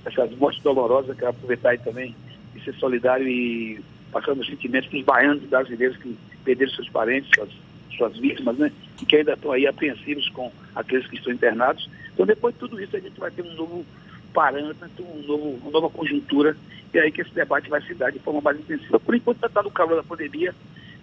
essas 0.04 0.30
mortes 0.36 0.62
dolorosas, 0.62 1.16
quero 1.16 1.30
aproveitar 1.30 1.70
aí 1.70 1.78
também 1.78 2.14
e 2.54 2.60
ser 2.60 2.74
solidário 2.74 3.26
e 3.28 3.80
passando 4.12 4.40
os 4.40 4.46
sentimentos 4.46 4.88
para 4.88 4.98
os 4.98 5.04
baianos 5.04 5.42
e 5.42 5.46
brasileiros 5.46 5.96
que 5.98 6.16
perderam 6.44 6.72
seus 6.72 6.88
parentes, 6.88 7.30
suas, 7.34 7.50
suas 7.96 8.18
vítimas, 8.18 8.56
né? 8.58 8.72
E 9.00 9.06
que 9.06 9.16
ainda 9.16 9.34
estão 9.34 9.52
aí 9.52 9.66
apreensivos 9.66 10.28
com 10.30 10.50
aqueles 10.74 11.06
que 11.06 11.16
estão 11.16 11.32
internados. 11.32 11.88
Então, 12.12 12.26
depois 12.26 12.54
de 12.54 12.60
tudo 12.60 12.80
isso, 12.80 12.96
a 12.96 13.00
gente 13.00 13.18
vai 13.18 13.30
ter 13.30 13.42
um 13.42 13.54
novo 13.54 13.84
parâmetro, 14.32 14.88
um 14.98 15.22
novo, 15.26 15.58
uma 15.62 15.70
nova 15.70 15.90
conjuntura, 15.90 16.56
e 16.92 16.98
é 16.98 17.02
aí 17.02 17.12
que 17.12 17.20
esse 17.20 17.32
debate 17.32 17.70
vai 17.70 17.80
se 17.82 17.94
dar 17.94 18.10
de 18.10 18.18
forma 18.18 18.40
mais 18.40 18.58
intensiva. 18.58 18.98
Por 18.98 19.14
enquanto, 19.14 19.44
está 19.44 19.62
no 19.62 19.70
calor 19.70 19.96
da 19.96 20.02
pandemia 20.02 20.54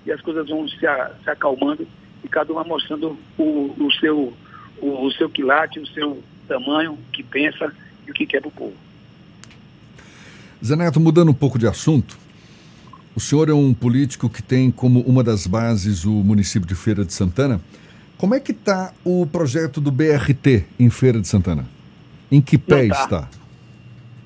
e 0.06 0.12
as 0.12 0.22
coisas 0.22 0.48
vão 0.50 0.68
se, 0.68 0.86
a, 0.86 1.12
se 1.24 1.30
acalmando 1.30 1.88
e 2.24 2.28
cada 2.28 2.52
um 2.52 2.56
vai 2.56 2.66
mostrando 2.66 3.18
o, 3.38 3.76
o 3.80 3.92
seu 3.94 4.34
o, 4.82 5.06
o 5.06 5.12
seu 5.12 5.30
quilate, 5.30 5.80
o 5.80 5.88
seu 5.88 6.22
tamanho, 6.48 6.94
o 6.94 7.12
que 7.12 7.24
pensa 7.24 7.74
e 8.06 8.12
o 8.12 8.14
que 8.14 8.26
quer 8.26 8.42
para 8.42 8.50
o 8.50 8.52
povo. 8.52 8.87
Zé 10.64 10.76
Neto, 10.76 11.00
mudando 11.00 11.30
um 11.30 11.34
pouco 11.34 11.60
de 11.60 11.68
assunto, 11.68 12.18
o 13.16 13.20
senhor 13.20 13.50
é 13.50 13.54
um 13.54 13.74
político 13.74 14.30
que 14.30 14.42
tem 14.42 14.70
como 14.70 15.02
uma 15.02 15.24
das 15.24 15.48
bases 15.48 16.06
o 16.06 16.12
município 16.12 16.68
de 16.68 16.76
Feira 16.76 17.04
de 17.04 17.14
Santana. 17.14 17.60
Como 18.18 18.34
é 18.36 18.40
que 18.40 18.52
está 18.52 18.94
o 19.04 19.26
projeto 19.26 19.80
do 19.80 19.92
BRT 19.92 20.66
em 20.80 20.90
Feira 20.90 21.20
de 21.20 21.28
Santana? 21.28 21.66
Em 22.32 22.42
que 22.42 22.58
pé 22.58 22.88
tá. 22.88 23.04
está? 23.04 23.30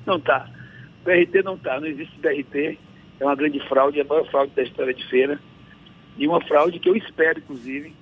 Não 0.06 0.16
está. 0.16 0.48
BRT 1.04 1.42
não 1.44 1.54
está, 1.54 1.80
não 1.80 1.86
existe 1.86 2.18
BRT. 2.20 2.78
É 3.20 3.24
uma 3.24 3.34
grande 3.34 3.60
fraude, 3.68 3.98
é 3.98 4.02
a 4.02 4.04
maior 4.04 4.28
fraude 4.30 4.52
da 4.54 4.62
história 4.62 4.92
de 4.94 5.06
feira. 5.08 5.38
E 6.16 6.26
uma 6.26 6.40
fraude 6.42 6.78
que 6.78 6.88
eu 6.88 6.96
espero, 6.96 7.38
inclusive, 7.38 7.94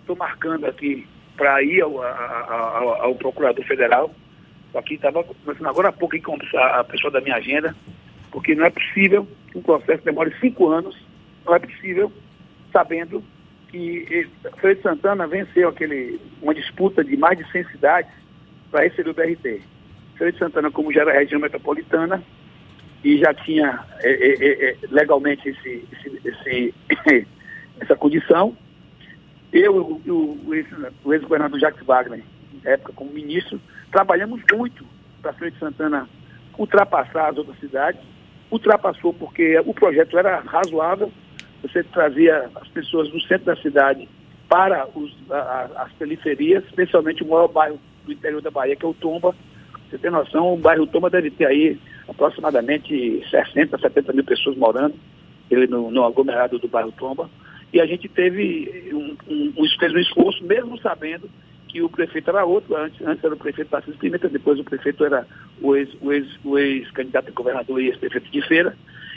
estou 0.00 0.16
marcando 0.16 0.66
aqui 0.66 1.06
para 1.36 1.62
ir 1.62 1.80
ao, 1.80 2.02
ao, 2.02 3.02
ao, 3.02 3.14
procurador 3.14 3.64
federal. 3.64 4.14
Aqui 4.74 4.94
estava 4.94 5.24
começando 5.24 5.66
agora 5.66 5.88
há 5.88 5.92
pouco 5.92 6.14
a 6.54 6.84
pessoa 6.84 7.10
da 7.10 7.20
minha 7.20 7.36
agenda, 7.36 7.74
porque 8.30 8.54
não 8.54 8.66
é 8.66 8.70
possível 8.70 9.26
que 9.50 9.58
um 9.58 9.62
processo 9.62 10.04
demore 10.04 10.34
cinco 10.40 10.68
anos, 10.68 10.96
não 11.44 11.54
é 11.54 11.58
possível, 11.58 12.12
sabendo 12.72 13.22
que 13.68 14.28
Freire 14.58 14.80
Santana 14.82 15.26
venceu 15.26 15.68
aquele, 15.68 16.20
uma 16.42 16.54
disputa 16.54 17.02
de 17.02 17.16
mais 17.16 17.38
de 17.38 17.50
100 17.50 17.64
cidades 17.70 18.10
para 18.70 18.84
receber 18.84 19.10
o 19.10 19.14
BRT. 19.14 19.62
Freire 20.16 20.38
Santana, 20.38 20.70
como 20.70 20.92
já 20.92 21.02
era 21.02 21.18
região 21.18 21.40
metropolitana, 21.40 22.22
e 23.02 23.18
já 23.18 23.32
tinha 23.32 23.84
é, 24.00 24.10
é, 24.10 24.70
é, 24.70 24.76
legalmente 24.90 25.48
esse, 25.48 25.84
esse, 25.92 26.20
esse, 26.24 26.74
essa 27.80 27.96
condição, 27.96 28.56
eu 29.52 30.00
e 30.04 30.10
o, 30.10 30.38
o 31.04 31.14
ex-governador 31.14 31.58
Jacques 31.60 31.84
Wagner, 31.86 32.22
época 32.64 32.92
como 32.94 33.12
ministro, 33.12 33.60
trabalhamos 33.90 34.40
muito 34.52 34.84
para 35.22 35.32
Feira 35.32 35.54
Santana 35.58 36.08
ultrapassar 36.56 37.30
as 37.30 37.38
outras 37.38 37.58
cidades. 37.58 38.00
Ultrapassou 38.50 39.12
porque 39.12 39.58
o 39.64 39.74
projeto 39.74 40.18
era 40.18 40.40
razoável, 40.40 41.12
você 41.62 41.82
trazia 41.84 42.50
as 42.54 42.68
pessoas 42.68 43.10
do 43.10 43.20
centro 43.22 43.46
da 43.46 43.56
cidade 43.56 44.08
para 44.48 44.88
os, 44.94 45.14
a, 45.30 45.84
as 45.84 45.92
periferias, 45.92 46.64
especialmente 46.64 47.22
o 47.22 47.28
maior 47.28 47.48
bairro 47.48 47.78
do 48.06 48.12
interior 48.12 48.40
da 48.40 48.50
Bahia, 48.50 48.74
que 48.74 48.84
é 48.84 48.88
o 48.88 48.94
Tomba. 48.94 49.34
Você 49.88 49.98
tem 49.98 50.10
noção, 50.10 50.54
o 50.54 50.56
bairro 50.56 50.86
Tomba 50.86 51.10
deve 51.10 51.30
ter 51.30 51.46
aí 51.46 51.78
aproximadamente 52.08 53.22
60, 53.30 53.78
70 53.78 54.12
mil 54.12 54.24
pessoas 54.24 54.56
morando 54.56 54.94
ele 55.50 55.66
no, 55.66 55.90
no 55.90 56.04
aglomerado 56.04 56.58
do 56.58 56.68
bairro 56.68 56.92
Tomba. 56.92 57.28
E 57.72 57.80
a 57.80 57.86
gente 57.86 58.08
teve 58.08 58.90
um, 58.92 59.16
um, 59.30 59.52
um, 59.58 59.78
fez 59.78 59.92
um 59.92 59.98
esforço, 59.98 60.44
mesmo 60.44 60.78
sabendo 60.80 61.28
que 61.68 61.82
o 61.82 61.88
prefeito 61.88 62.30
era 62.30 62.44
outro, 62.44 62.74
antes, 62.76 63.00
antes 63.06 63.22
era 63.22 63.34
o 63.34 63.38
prefeito 63.38 63.70
Tarcísio 63.70 64.00
Pimenta, 64.00 64.28
depois 64.28 64.58
o 64.58 64.64
prefeito 64.64 65.04
era 65.04 65.26
o 65.60 65.76
ex-candidato 65.76 67.26
ex, 67.26 67.28
ex 67.28 67.34
governador 67.34 67.80
e 67.80 67.88
ex-prefeito 67.88 68.30
de 68.30 68.42
feira. 68.42 68.74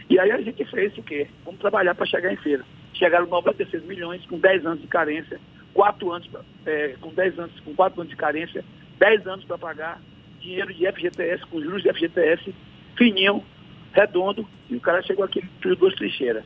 E 0.09 0.19
aí 0.19 0.31
a 0.31 0.41
gente 0.41 0.65
fez 0.65 0.95
o 0.97 1.03
quê? 1.03 1.27
Vamos 1.45 1.59
trabalhar 1.59 1.95
para 1.95 2.05
chegar 2.05 2.31
em 2.31 2.37
feira. 2.37 2.63
Chegaram 2.93 3.25
96 3.27 3.85
milhões 3.85 4.25
com 4.25 4.37
10 4.37 4.65
anos 4.65 4.81
de 4.81 4.87
carência, 4.87 5.39
4 5.73 6.11
anos, 6.11 6.29
é, 6.65 6.95
com 6.99 7.09
10 7.13 7.39
anos, 7.39 7.59
com 7.61 7.73
4 7.73 8.01
anos 8.01 8.11
de 8.11 8.17
carência, 8.17 8.63
10 8.99 9.25
anos 9.27 9.45
para 9.45 9.57
pagar, 9.57 10.01
dinheiro 10.41 10.73
de 10.73 10.85
FGTS, 10.91 11.45
com 11.47 11.61
juros 11.61 11.81
de 11.81 11.93
FGTS, 11.93 12.53
fininho, 12.97 13.43
redondo, 13.93 14.45
e 14.69 14.75
o 14.75 14.81
cara 14.81 15.01
chegou 15.01 15.23
aqui 15.23 15.39
e 15.39 15.75
duas 15.75 15.95
trincheiras. 15.95 16.43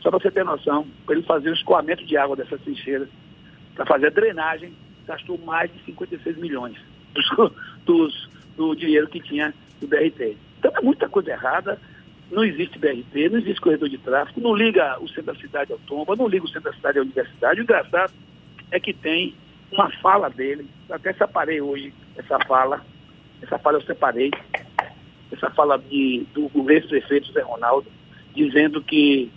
Só 0.00 0.10
para 0.10 0.20
você 0.20 0.30
ter 0.30 0.44
noção, 0.44 0.86
para 1.06 1.16
ele 1.16 1.24
fazer 1.24 1.50
o 1.50 1.54
escoamento 1.54 2.04
de 2.04 2.16
água 2.16 2.36
dessas 2.36 2.60
trincheiras, 2.60 3.08
para 3.74 3.86
fazer 3.86 4.08
a 4.08 4.10
drenagem, 4.10 4.72
gastou 5.08 5.38
mais 5.38 5.72
de 5.72 5.82
56 5.84 6.36
milhões 6.36 6.76
dos, 7.14 7.52
dos, 7.84 8.28
do 8.56 8.74
dinheiro 8.76 9.08
que 9.08 9.20
tinha 9.20 9.52
do 9.80 9.88
BRT. 9.88 10.36
Então 10.58 10.72
é 10.76 10.80
muita 10.80 11.08
coisa 11.08 11.30
errada, 11.30 11.80
não 12.30 12.44
existe 12.44 12.78
BRT, 12.78 13.30
não 13.30 13.38
existe 13.38 13.60
corredor 13.60 13.88
de 13.88 13.98
tráfego, 13.98 14.40
não 14.40 14.54
liga 14.54 14.98
o 15.00 15.08
centro 15.08 15.32
da 15.32 15.34
cidade 15.36 15.72
ao 15.72 15.78
tomba, 15.80 16.14
não 16.14 16.28
liga 16.28 16.44
o 16.44 16.48
centro 16.48 16.70
da 16.70 16.76
cidade 16.76 16.98
à 16.98 17.02
universidade. 17.02 17.60
O 17.60 17.62
engraçado 17.62 18.12
é 18.70 18.78
que 18.78 18.92
tem 18.92 19.34
uma 19.72 19.90
fala 20.02 20.28
dele, 20.28 20.68
até 20.90 21.12
separei 21.14 21.60
hoje 21.60 21.92
essa 22.16 22.38
fala, 22.46 22.84
essa 23.40 23.58
fala 23.58 23.78
eu 23.78 23.82
separei, 23.82 24.30
essa 25.32 25.50
fala 25.50 25.78
de, 25.78 26.26
do 26.34 26.70
ex-prefeito 26.70 27.32
Zé 27.32 27.42
Ronaldo, 27.42 27.86
dizendo 28.34 28.82
que, 28.82 29.30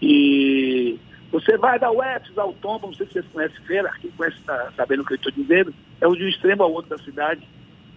que 0.00 0.98
você 1.40 1.58
vai 1.58 1.78
da 1.78 1.90
UFS 1.90 2.36
ao 2.38 2.54
tomba, 2.54 2.86
não 2.86 2.94
sei 2.94 3.06
se 3.06 3.12
vocês 3.12 3.26
conhecem 3.32 3.60
Feira, 3.66 3.92
quem 4.00 4.10
conhece 4.12 4.38
está 4.38 4.72
sabendo 4.74 5.02
o 5.02 5.04
que 5.04 5.12
eu 5.12 5.16
estou 5.16 5.32
dizendo, 5.32 5.74
é 6.00 6.08
de 6.08 6.24
um 6.24 6.28
extremo 6.28 6.62
ao 6.62 6.72
outro 6.72 6.96
da 6.96 7.02
cidade, 7.02 7.46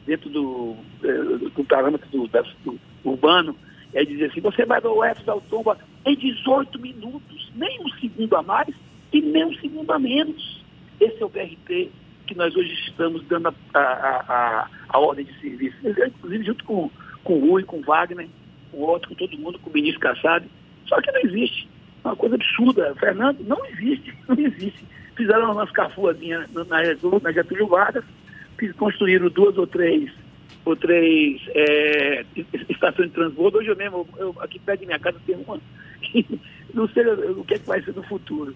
dentro 0.06 0.30
do, 0.30 0.76
do, 1.00 1.50
do 1.50 1.64
parâmetro 1.64 2.10
do, 2.10 2.28
do 2.28 2.80
urbano, 3.04 3.56
é 3.94 4.04
dizer 4.04 4.26
assim, 4.26 4.42
você 4.42 4.66
vai 4.66 4.82
da 4.82 4.92
UFS 4.92 5.28
ao 5.28 5.40
tomba 5.42 5.78
em 6.06 6.16
18 6.16 6.80
minutos, 6.80 7.52
nem 7.56 7.80
um 7.80 7.90
segundo 8.00 8.36
a 8.36 8.44
mais 8.44 8.76
e 9.14 9.22
nem 9.22 9.46
um 9.46 9.56
segundo 9.56 9.90
a 9.92 9.98
menos. 9.98 10.62
Esse 11.00 11.24
é 11.24 11.26
o 11.26 11.30
BRT 11.30 11.92
que 12.28 12.36
nós 12.36 12.54
hoje 12.56 12.74
estamos 12.88 13.24
dando 13.26 13.48
a, 13.48 13.54
a, 13.74 13.80
a, 13.80 14.70
a 14.90 15.00
ordem 15.00 15.26
de 15.26 15.40
serviço. 15.40 15.78
Inclusive 15.84 16.44
junto 16.44 16.66
com, 16.66 16.92
com 17.24 17.34
o 17.34 17.40
Rui, 17.40 17.64
com 17.64 17.78
o 17.78 17.84
Wagner, 17.84 18.28
com 18.72 18.78
o 18.78 18.82
outro, 18.82 19.10
com 19.10 19.16
todo 19.16 19.38
mundo, 19.38 19.58
com 19.60 19.70
o 19.70 19.74
ministro 19.74 20.02
Kassab. 20.02 20.46
Só 20.88 21.02
que 21.02 21.12
não 21.12 21.22
existe. 21.22 21.70
É 22.04 22.08
uma 22.08 22.16
coisa 22.16 22.36
absurda. 22.36 22.96
Fernando, 22.96 23.40
não 23.46 23.66
existe, 23.66 24.14
não 24.28 24.38
existe. 24.38 24.86
Fizeram 25.16 25.52
umas 25.52 25.70
cafuazinhas 25.72 26.50
na, 26.54 26.64
na 26.64 27.32
Getúlio 27.32 27.68
Vargas, 27.68 28.04
construíram 28.78 29.30
duas 29.30 29.58
ou 29.58 29.68
três 29.68 30.12
ou 30.66 30.76
três 30.76 31.42
é, 31.50 32.26
estações 32.70 33.08
de 33.08 33.16
transbordo. 33.16 33.58
Hoje 33.58 33.70
eu 33.70 33.76
mesmo, 33.76 34.08
eu, 34.18 34.36
aqui 34.40 34.60
perto 34.60 34.82
de 34.82 34.86
minha 34.86 35.00
casa 35.00 35.20
tem 35.26 35.36
uma. 35.36 35.60
não 36.74 36.88
sei 36.90 37.06
o 37.08 37.44
que, 37.44 37.56
é 37.56 37.60
que 37.60 37.68
vai 37.68 37.82
ser 37.82 37.96
no 37.96 38.04
futuro. 38.04 38.56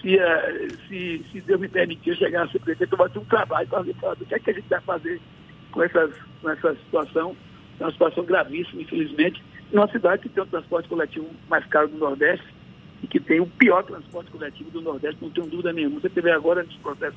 Se, 0.00 0.16
uh, 0.16 0.76
se, 0.88 1.24
se 1.30 1.40
Deus 1.42 1.60
me 1.60 1.68
permitir 1.68 2.16
chegar 2.16 2.44
a 2.44 2.48
ser 2.48 2.58
prefeito, 2.60 2.92
eu 2.92 2.98
vou 2.98 3.08
ter 3.08 3.18
um 3.18 3.24
trabalho 3.24 3.68
para 3.68 3.82
ver 3.82 3.94
o 4.02 4.26
que 4.26 4.34
é 4.34 4.38
que 4.38 4.50
a 4.50 4.54
gente 4.54 4.68
vai 4.68 4.80
fazer 4.80 5.20
com, 5.70 5.82
essas, 5.82 6.12
com 6.40 6.50
essa 6.50 6.74
situação. 6.74 7.36
É 7.78 7.84
uma 7.84 7.92
situação 7.92 8.24
gravíssima, 8.24 8.82
infelizmente, 8.82 9.42
numa 9.72 9.88
cidade 9.88 10.22
que 10.22 10.28
tem 10.28 10.42
o 10.42 10.46
transporte 10.46 10.88
coletivo 10.88 11.28
mais 11.48 11.64
caro 11.66 11.88
do 11.88 11.98
Nordeste 11.98 12.46
e 13.02 13.06
que 13.06 13.18
tem 13.18 13.40
o 13.40 13.46
pior 13.46 13.82
transporte 13.82 14.30
coletivo 14.30 14.70
do 14.70 14.80
Nordeste, 14.80 15.18
não 15.20 15.30
tenho 15.30 15.46
dúvida 15.46 15.72
nenhuma. 15.72 16.00
Você 16.00 16.08
teve 16.08 16.30
agora, 16.30 16.62
nesse 16.62 16.78
processo 16.78 17.16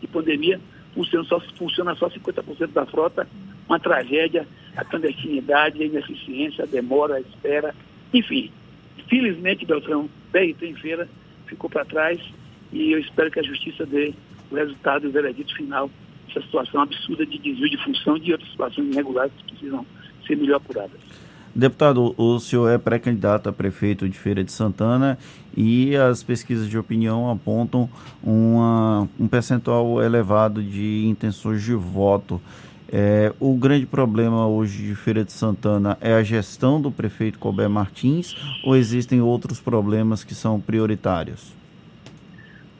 de 0.00 0.06
pandemia, 0.06 0.60
funciona 0.94 1.24
só, 1.24 1.40
funciona 1.56 1.94
só 1.94 2.08
50% 2.08 2.72
da 2.72 2.84
frota, 2.86 3.26
uma 3.68 3.80
tragédia, 3.80 4.46
a 4.76 4.84
clandestinidade, 4.84 5.82
a 5.82 5.86
ineficiência, 5.86 6.64
a 6.64 6.66
demora, 6.66 7.16
a 7.16 7.20
espera, 7.20 7.74
enfim. 8.12 8.50
Felizmente, 9.08 9.64
Beltrão, 9.64 10.08
BRT 10.30 10.66
em 10.66 10.74
feira, 10.74 11.08
ficou 11.46 11.68
para 11.68 11.84
trás 11.84 12.20
e 12.72 12.92
eu 12.92 12.98
espero 12.98 13.30
que 13.30 13.40
a 13.40 13.42
justiça 13.42 13.84
dê 13.84 14.14
o 14.50 14.54
resultado 14.54 15.08
o 15.08 15.10
veredito 15.10 15.54
final 15.54 15.90
dessa 16.26 16.42
situação 16.42 16.82
absurda 16.82 17.26
de 17.26 17.38
desvio 17.38 17.68
de 17.68 17.76
função 17.78 18.16
e 18.16 18.20
de 18.20 18.32
outras 18.32 18.50
situações 18.50 18.90
irregulares 18.90 19.32
que 19.38 19.44
precisam 19.52 19.86
ser 20.26 20.36
melhor 20.36 20.56
apuradas. 20.56 21.00
Deputado, 21.54 22.14
o 22.16 22.40
senhor 22.40 22.70
é 22.70 22.78
pré-candidato 22.78 23.46
a 23.46 23.52
prefeito 23.52 24.08
de 24.08 24.18
Feira 24.18 24.42
de 24.42 24.50
Santana 24.50 25.18
e 25.54 25.94
as 25.94 26.22
pesquisas 26.22 26.66
de 26.66 26.78
opinião 26.78 27.30
apontam 27.30 27.90
uma, 28.22 29.06
um 29.20 29.28
percentual 29.28 30.02
elevado 30.02 30.62
de 30.62 31.04
intenções 31.06 31.62
de 31.62 31.74
voto. 31.74 32.40
É, 32.90 33.34
o 33.38 33.54
grande 33.54 33.84
problema 33.84 34.46
hoje 34.46 34.82
de 34.82 34.94
Feira 34.94 35.24
de 35.24 35.32
Santana 35.32 35.98
é 36.00 36.14
a 36.14 36.22
gestão 36.22 36.80
do 36.80 36.90
prefeito 36.90 37.38
Colbert 37.38 37.68
Martins 37.68 38.34
ou 38.64 38.74
existem 38.74 39.20
outros 39.20 39.60
problemas 39.60 40.24
que 40.24 40.34
são 40.34 40.58
prioritários? 40.58 41.54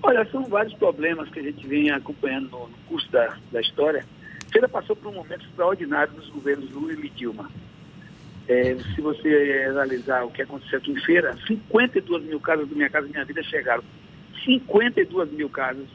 Olha, 0.02 0.26
são 0.30 0.44
vários 0.44 0.72
problemas 0.74 1.28
que 1.28 1.40
a 1.40 1.42
gente 1.42 1.66
vem 1.66 1.90
acompanhando 1.90 2.48
no, 2.50 2.68
curso 2.88 3.10
da, 3.12 3.36
da 3.52 3.60
história. 3.60 4.02
Feira 4.50 4.66
passou 4.66 4.96
por 4.96 5.10
um 5.10 5.16
momento 5.16 5.44
extraordinário 5.44 6.14
dos 6.14 6.28
governos 6.30 6.70
Lula 6.70 6.94
e 6.94 7.10
Dilma. 7.10 7.50
É, 8.48 8.76
se 8.94 9.00
você 9.00 9.66
analisar 9.70 10.24
o 10.24 10.30
que 10.30 10.42
aconteceu 10.42 10.78
aqui 10.78 10.90
em 10.90 11.00
feira, 11.00 11.36
52 11.46 12.24
mil 12.24 12.40
casas 12.40 12.68
do 12.68 12.74
Minha 12.74 12.90
Casa 12.90 13.06
Minha 13.06 13.24
Vida 13.24 13.42
chegaram. 13.42 13.84
52 14.44 15.30
mil 15.32 15.48
casas 15.48 15.86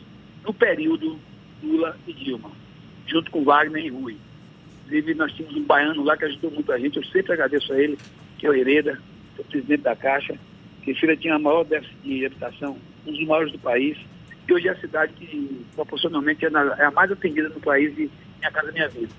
no 0.46 0.54
período 0.54 1.20
Lula 1.62 1.98
e 2.08 2.14
Dilma, 2.14 2.52
junto 3.06 3.30
com 3.32 3.44
Wagner 3.44 3.86
e 3.86 3.90
Rui. 3.90 4.18
Inclusive, 4.86 5.14
nós 5.16 5.34
tínhamos 5.34 5.58
um 5.58 5.64
baiano 5.64 6.04
lá 6.04 6.16
que 6.16 6.26
ajudou 6.26 6.52
muito 6.52 6.72
a 6.72 6.80
gente, 6.80 6.98
eu 6.98 7.04
sempre 7.06 7.34
agradeço 7.34 7.74
a 7.74 7.80
ele, 7.82 7.98
que 8.38 8.48
é 8.48 8.50
o 8.50 8.54
Hereda, 8.54 8.98
que 9.36 9.42
é 9.42 9.44
o 9.44 9.46
presidente 9.46 9.82
da 9.82 9.96
Caixa, 9.96 10.38
que 10.84 10.94
Feira 10.96 11.18
tinha 11.18 11.36
a 11.36 11.40
maior 11.40 11.66
déficit 11.66 11.98
de 12.02 12.26
habitação, 12.26 12.78
um 13.06 13.12
dos 13.12 13.28
maiores 13.28 13.52
do 13.52 13.60
país, 13.60 13.98
e 14.48 14.54
hoje 14.54 14.70
é 14.70 14.72
a 14.72 14.80
cidade 14.80 15.12
que 15.14 15.66
proporcionalmente 15.76 16.46
é, 16.46 16.50
é 16.78 16.86
a 16.86 16.92
mais 16.92 17.12
atendida 17.12 17.50
no 17.50 17.60
país 17.60 17.92
e 17.98 18.10
Minha 18.40 18.52
Casa 18.52 18.72
Minha 18.72 18.88
Vida. 18.88 19.14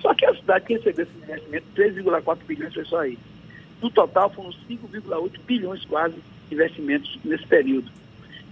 Só 0.00 0.14
que 0.14 0.24
a 0.24 0.34
cidade 0.34 0.66
que 0.66 0.74
recebeu 0.74 1.04
esse 1.04 1.16
investimento, 1.16 1.66
3,4 1.76 2.38
bilhões 2.46 2.74
foi 2.74 2.84
só 2.84 3.00
aí. 3.00 3.18
No 3.82 3.90
total 3.90 4.30
foram 4.30 4.50
5,8 4.68 5.40
bilhões 5.46 5.84
quase 5.84 6.14
de 6.48 6.54
investimentos 6.54 7.18
nesse 7.24 7.46
período. 7.46 7.90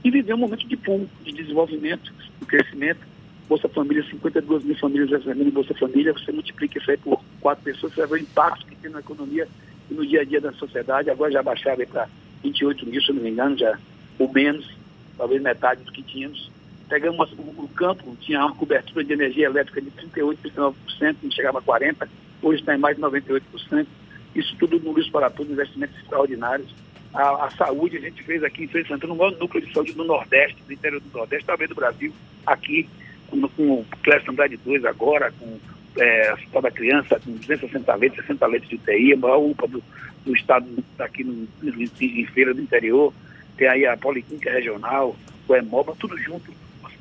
E 0.04 0.10
viveu 0.10 0.36
um 0.36 0.40
momento 0.40 0.66
de 0.66 0.76
pum, 0.76 1.06
de 1.24 1.32
desenvolvimento, 1.32 2.12
de 2.40 2.46
crescimento. 2.46 3.00
Bolsa 3.48 3.68
Família, 3.68 4.04
52 4.04 4.64
mil 4.64 4.76
famílias 4.76 5.10
recebendo 5.10 5.52
Bolsa 5.52 5.72
Família, 5.74 6.12
você 6.12 6.32
multiplica 6.32 6.78
isso 6.78 6.90
aí 6.90 6.96
por 6.96 7.22
quatro 7.40 7.62
pessoas, 7.62 7.92
você 7.92 8.00
vai 8.00 8.08
ver 8.08 8.14
o 8.14 8.22
impacto 8.28 8.66
que 8.66 8.74
tem 8.76 8.90
na 8.90 8.98
economia 8.98 9.46
e 9.88 9.94
no 9.94 10.04
dia 10.04 10.22
a 10.22 10.24
dia 10.24 10.40
da 10.40 10.52
sociedade. 10.52 11.10
Agora 11.10 11.30
já 11.30 11.42
baixaram 11.44 11.86
para 11.86 12.08
28 12.42 12.86
mil, 12.86 13.00
se 13.00 13.12
não 13.12 13.22
me 13.22 13.30
engano, 13.30 13.56
já, 13.56 13.78
ou 14.18 14.32
menos, 14.32 14.68
talvez 15.16 15.40
metade 15.40 15.82
do 15.84 15.92
que 15.92 16.02
tínhamos. 16.02 16.50
Pegamos 16.88 17.33
o 17.33 17.69
campo, 17.75 18.16
tinha 18.21 18.40
uma 18.40 18.55
cobertura 18.55 19.05
de 19.05 19.12
energia 19.12 19.47
elétrica 19.47 19.81
de 19.81 19.90
38%, 19.90 20.38
39%, 20.57 21.16
não 21.23 21.31
chegava 21.31 21.59
a 21.59 21.62
40%, 21.62 22.09
hoje 22.43 22.61
está 22.61 22.75
em 22.75 22.78
mais 22.78 22.97
de 22.97 23.02
98%. 23.02 23.87
Isso 24.35 24.55
tudo 24.59 24.78
no 24.78 24.93
Luiz 24.93 25.09
para 25.09 25.33
investimentos 25.40 25.97
extraordinários. 25.99 26.73
A, 27.12 27.47
a, 27.47 27.50
saúde, 27.52 27.97
a 27.97 28.00
gente 28.00 28.23
fez 28.23 28.45
aqui 28.45 28.64
em 28.64 28.69
Feira 28.69 28.87
Santana, 28.87 29.14
o 29.14 29.16
maior 29.16 29.33
núcleo 29.33 29.64
de 29.64 29.73
saúde 29.73 29.95
do 29.95 30.05
Nordeste, 30.05 30.62
do 30.66 30.73
interior 30.73 31.00
do 31.00 31.16
Nordeste, 31.16 31.47
talvez 31.47 31.69
do 31.71 31.75
Brasil, 31.75 32.12
aqui, 32.45 32.88
com, 33.28 33.40
com 33.49 33.73
o 33.73 33.87
Clécio 34.02 34.31
Andrade 34.31 34.57
2 34.59 34.85
agora, 34.85 35.33
com 35.33 35.59
é, 35.99 36.33
Hospital 36.35 36.62
da 36.62 36.71
Criança, 36.71 37.19
com 37.19 37.33
260 37.33 37.95
leitos, 37.95 38.19
60 38.21 38.47
leitos 38.47 38.69
de 38.69 38.76
UTI, 38.76 39.14
a 39.14 39.16
maior 39.16 39.38
UPA 39.38 39.66
do, 39.66 39.83
do 40.25 40.37
estado, 40.37 40.66
aqui 40.99 41.25
no, 41.25 41.49
em 41.62 42.26
Feira 42.26 42.52
do 42.52 42.61
Interior, 42.61 43.12
tem 43.57 43.69
aí 43.69 43.87
a 43.87 43.97
Policlínica 43.97 44.52
Regional, 44.52 45.16
o 45.49 45.55
EMOBA, 45.55 45.97
tudo 45.99 46.19
junto, 46.19 46.52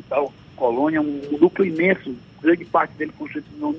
Hospital 0.05 0.33
Colônia, 0.55 1.01
um, 1.01 1.21
núcleo 1.39 1.67
imenso, 1.67 2.15
grande 2.41 2.63
parte 2.65 2.93
dele 2.93 3.11
construído 3.17 3.47
no, 3.57 3.75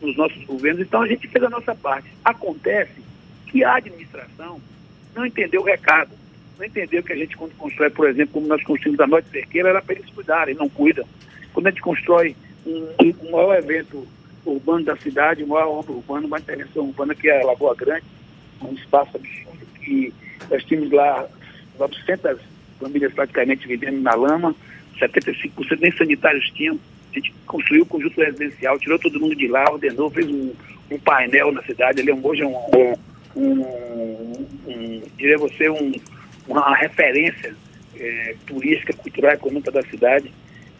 nos 0.00 0.16
nossos 0.16 0.44
governos. 0.44 0.82
Então 0.82 1.02
a 1.02 1.08
gente 1.08 1.26
fez 1.26 1.44
a 1.44 1.50
nossa 1.50 1.74
parte. 1.74 2.08
Acontece 2.24 3.00
que 3.46 3.64
a 3.64 3.76
administração 3.76 4.60
não 5.14 5.26
entendeu 5.26 5.62
o 5.62 5.64
recado, 5.64 6.10
não 6.58 6.64
entendeu 6.64 7.02
que 7.02 7.12
a 7.12 7.16
gente, 7.16 7.36
quando 7.36 7.56
constrói, 7.56 7.90
por 7.90 8.08
exemplo, 8.08 8.34
como 8.34 8.46
nós 8.46 8.62
construímos 8.62 9.00
a 9.00 9.06
Norte 9.06 9.30
Cerqueira, 9.30 9.70
era 9.70 9.82
para 9.82 9.96
eles 9.96 10.10
cuidarem, 10.10 10.54
não 10.54 10.68
cuidam. 10.68 11.04
Quando 11.52 11.66
a 11.66 11.70
gente 11.70 11.82
constrói 11.82 12.36
um, 12.64 12.86
um 13.22 13.30
maior 13.32 13.56
evento 13.56 14.06
urbano 14.44 14.84
da 14.84 14.96
cidade, 14.96 15.42
o 15.42 15.48
maior 15.48 15.68
obra 15.68 15.92
urbana, 15.92 16.26
uma 16.26 16.38
intervenção 16.38 16.84
urbana 16.84 17.14
que 17.14 17.28
é 17.28 17.42
a 17.42 17.46
Lagoa 17.46 17.74
Grande, 17.74 18.04
um 18.62 18.72
espaço 18.74 19.16
absurdo 19.16 19.66
que 19.80 20.14
nós 20.48 20.62
tínhamos 20.64 20.92
lá 20.92 21.26
900 21.78 22.38
famílias 22.78 23.12
praticamente 23.12 23.66
vivendo 23.66 24.00
na 24.00 24.14
lama, 24.14 24.54
75% 24.98 25.80
nem 25.80 25.92
sanitários 25.92 26.50
tinham. 26.50 26.78
A 27.10 27.14
gente 27.14 27.34
construiu 27.46 27.82
o 27.82 27.86
conjunto 27.86 28.20
residencial, 28.20 28.78
tirou 28.78 28.98
todo 28.98 29.18
mundo 29.18 29.34
de 29.34 29.48
lá, 29.48 29.64
ordenou, 29.70 30.10
fez 30.10 30.28
um, 30.28 30.52
um 30.90 30.98
painel 30.98 31.52
na 31.52 31.62
cidade. 31.62 32.00
Ali 32.00 32.12
hoje 32.12 32.42
é 32.42 32.46
um, 32.46 32.94
um, 33.36 34.46
um, 34.66 35.02
diria 35.16 35.38
você, 35.38 35.68
um, 35.68 35.92
uma 36.46 36.74
referência 36.76 37.54
é, 37.96 38.34
turística, 38.46 38.92
cultural, 38.92 39.32
econômica 39.32 39.70
da 39.70 39.82
cidade. 39.82 40.32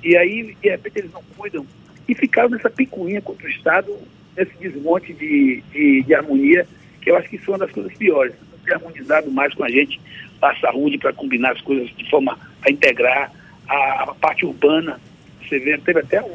E 0.02 0.16
aí, 0.16 0.56
de 0.60 0.68
repente, 0.68 0.98
eles 0.98 1.12
não 1.12 1.22
cuidam 1.36 1.66
e 2.08 2.14
ficaram 2.14 2.48
nessa 2.48 2.70
picuinha 2.70 3.20
contra 3.20 3.46
o 3.46 3.50
Estado, 3.50 3.96
nesse 4.36 4.52
desmonte 4.58 5.12
de, 5.12 5.62
de, 5.72 6.02
de 6.02 6.14
harmonia, 6.14 6.66
que 7.00 7.10
eu 7.10 7.16
acho 7.16 7.28
que 7.28 7.36
isso 7.36 7.50
é 7.50 7.52
uma 7.52 7.58
das 7.58 7.70
coisas 7.70 7.92
piores. 7.94 8.34
Ter 8.64 8.74
harmonizado 8.74 9.30
mais 9.30 9.54
com 9.54 9.64
a 9.64 9.70
gente 9.70 10.00
a 10.42 10.54
saúde 10.56 10.98
para 10.98 11.12
combinar 11.12 11.52
as 11.52 11.60
coisas 11.60 11.88
de 11.96 12.08
forma 12.08 12.38
a 12.62 12.70
integrar 12.70 13.30
a, 13.70 14.02
a 14.02 14.14
parte 14.14 14.44
urbana. 14.44 15.00
Você 15.40 15.58
vê, 15.58 15.78
teve 15.78 16.00
até 16.00 16.20
um, 16.22 16.30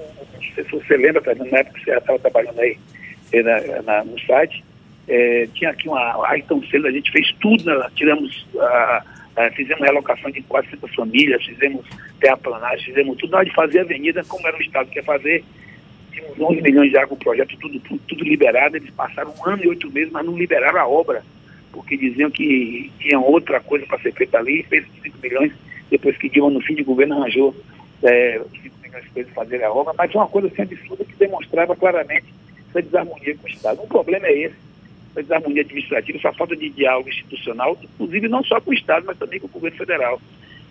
se 0.56 0.64
você 0.64 0.98
lembra, 0.98 1.22
na 1.36 1.58
época 1.60 1.80
que 1.80 1.86
você 1.86 1.92
estava 1.92 2.20
trabalhando 2.20 2.60
aí 2.60 2.78
eh, 3.32 3.44
na, 3.44 3.82
na, 3.82 4.04
no 4.04 4.20
site, 4.22 4.64
é, 5.08 5.48
tinha 5.54 5.70
aqui 5.70 5.88
uma 5.88 6.28
Ayrton 6.30 6.64
Senna, 6.64 6.88
a 6.88 6.92
gente 6.92 7.12
fez 7.12 7.32
tudo, 7.40 7.64
né? 7.64 7.88
tiramos, 7.96 8.48
a, 8.58 9.04
a, 9.36 9.52
fizemos 9.52 9.84
relocação 9.84 10.32
de 10.32 10.42
quase 10.44 10.70
50 10.70 10.96
famílias, 10.96 11.46
fizemos 11.46 11.86
terraplanagem, 12.20 12.86
fizemos 12.86 13.18
tudo, 13.18 13.32
na 13.32 13.38
hora 13.38 13.46
de 13.46 13.54
fazer 13.54 13.80
a 13.80 13.82
avenida, 13.84 14.24
como 14.24 14.48
era 14.48 14.58
o 14.58 14.62
Estado 14.62 14.88
que 14.88 14.94
quer 14.96 15.04
fazer, 15.04 15.44
tínhamos 16.12 16.40
11 16.40 16.62
milhões 16.62 16.96
água 16.96 17.10
com 17.10 17.16
o 17.16 17.20
projeto, 17.20 17.58
tudo, 17.60 17.80
tudo, 17.82 18.02
tudo 18.08 18.24
liberado, 18.24 18.78
eles 18.78 18.90
passaram 18.92 19.34
um 19.38 19.50
ano 19.50 19.64
e 19.64 19.68
oito 19.68 19.92
meses, 19.92 20.12
mas 20.12 20.26
não 20.26 20.38
liberaram 20.38 20.80
a 20.80 20.88
obra, 20.88 21.24
porque 21.72 21.98
diziam 21.98 22.32
que 22.32 22.92
tinha 23.00 23.20
outra 23.20 23.60
coisa 23.60 23.86
para 23.86 24.00
ser 24.00 24.14
feita 24.14 24.40
ali, 24.40 24.64
fez 24.64 24.86
5 25.04 25.18
milhões, 25.22 25.52
depois 25.90 26.18
que 26.18 26.30
Dilma, 26.30 26.50
no 26.50 26.62
fim 26.62 26.76
de 26.76 26.84
governo, 26.84 27.16
arranjou 27.16 27.56
é, 28.04 28.42
5 28.62 28.76
milhões 28.82 29.06
para 29.14 29.24
fazer 29.26 29.64
a 29.64 29.72
obra, 29.72 29.94
mas 29.98 30.14
uma 30.14 30.28
coisa 30.28 30.48
assim 30.48 30.64
absurda 30.64 31.06
que 31.06 31.16
demonstrava 31.16 31.76
claramente 31.76 32.26
essa 32.70 32.82
desarmonia 32.82 33.36
com 33.38 33.48
o 33.48 33.50
Estado. 33.50 33.82
O 33.82 33.88
problema 33.88 34.28
é 34.28 34.38
esse, 34.38 34.56
essa 35.12 35.24
desarmonia 35.24 35.62
administrativa, 35.62 36.18
essa 36.18 36.34
falta 36.34 36.56
de 36.56 36.70
diálogo 36.70 37.10
institucional, 37.10 37.78
inclusive 37.82 38.28
não 38.28 38.44
só 38.44 38.60
com 38.60 38.72
o 38.72 38.74
Estado, 38.74 39.06
mas 39.06 39.18
também 39.18 39.40
com 39.40 39.48
o 39.48 39.52
governo 39.52 39.78
federal, 39.78 40.22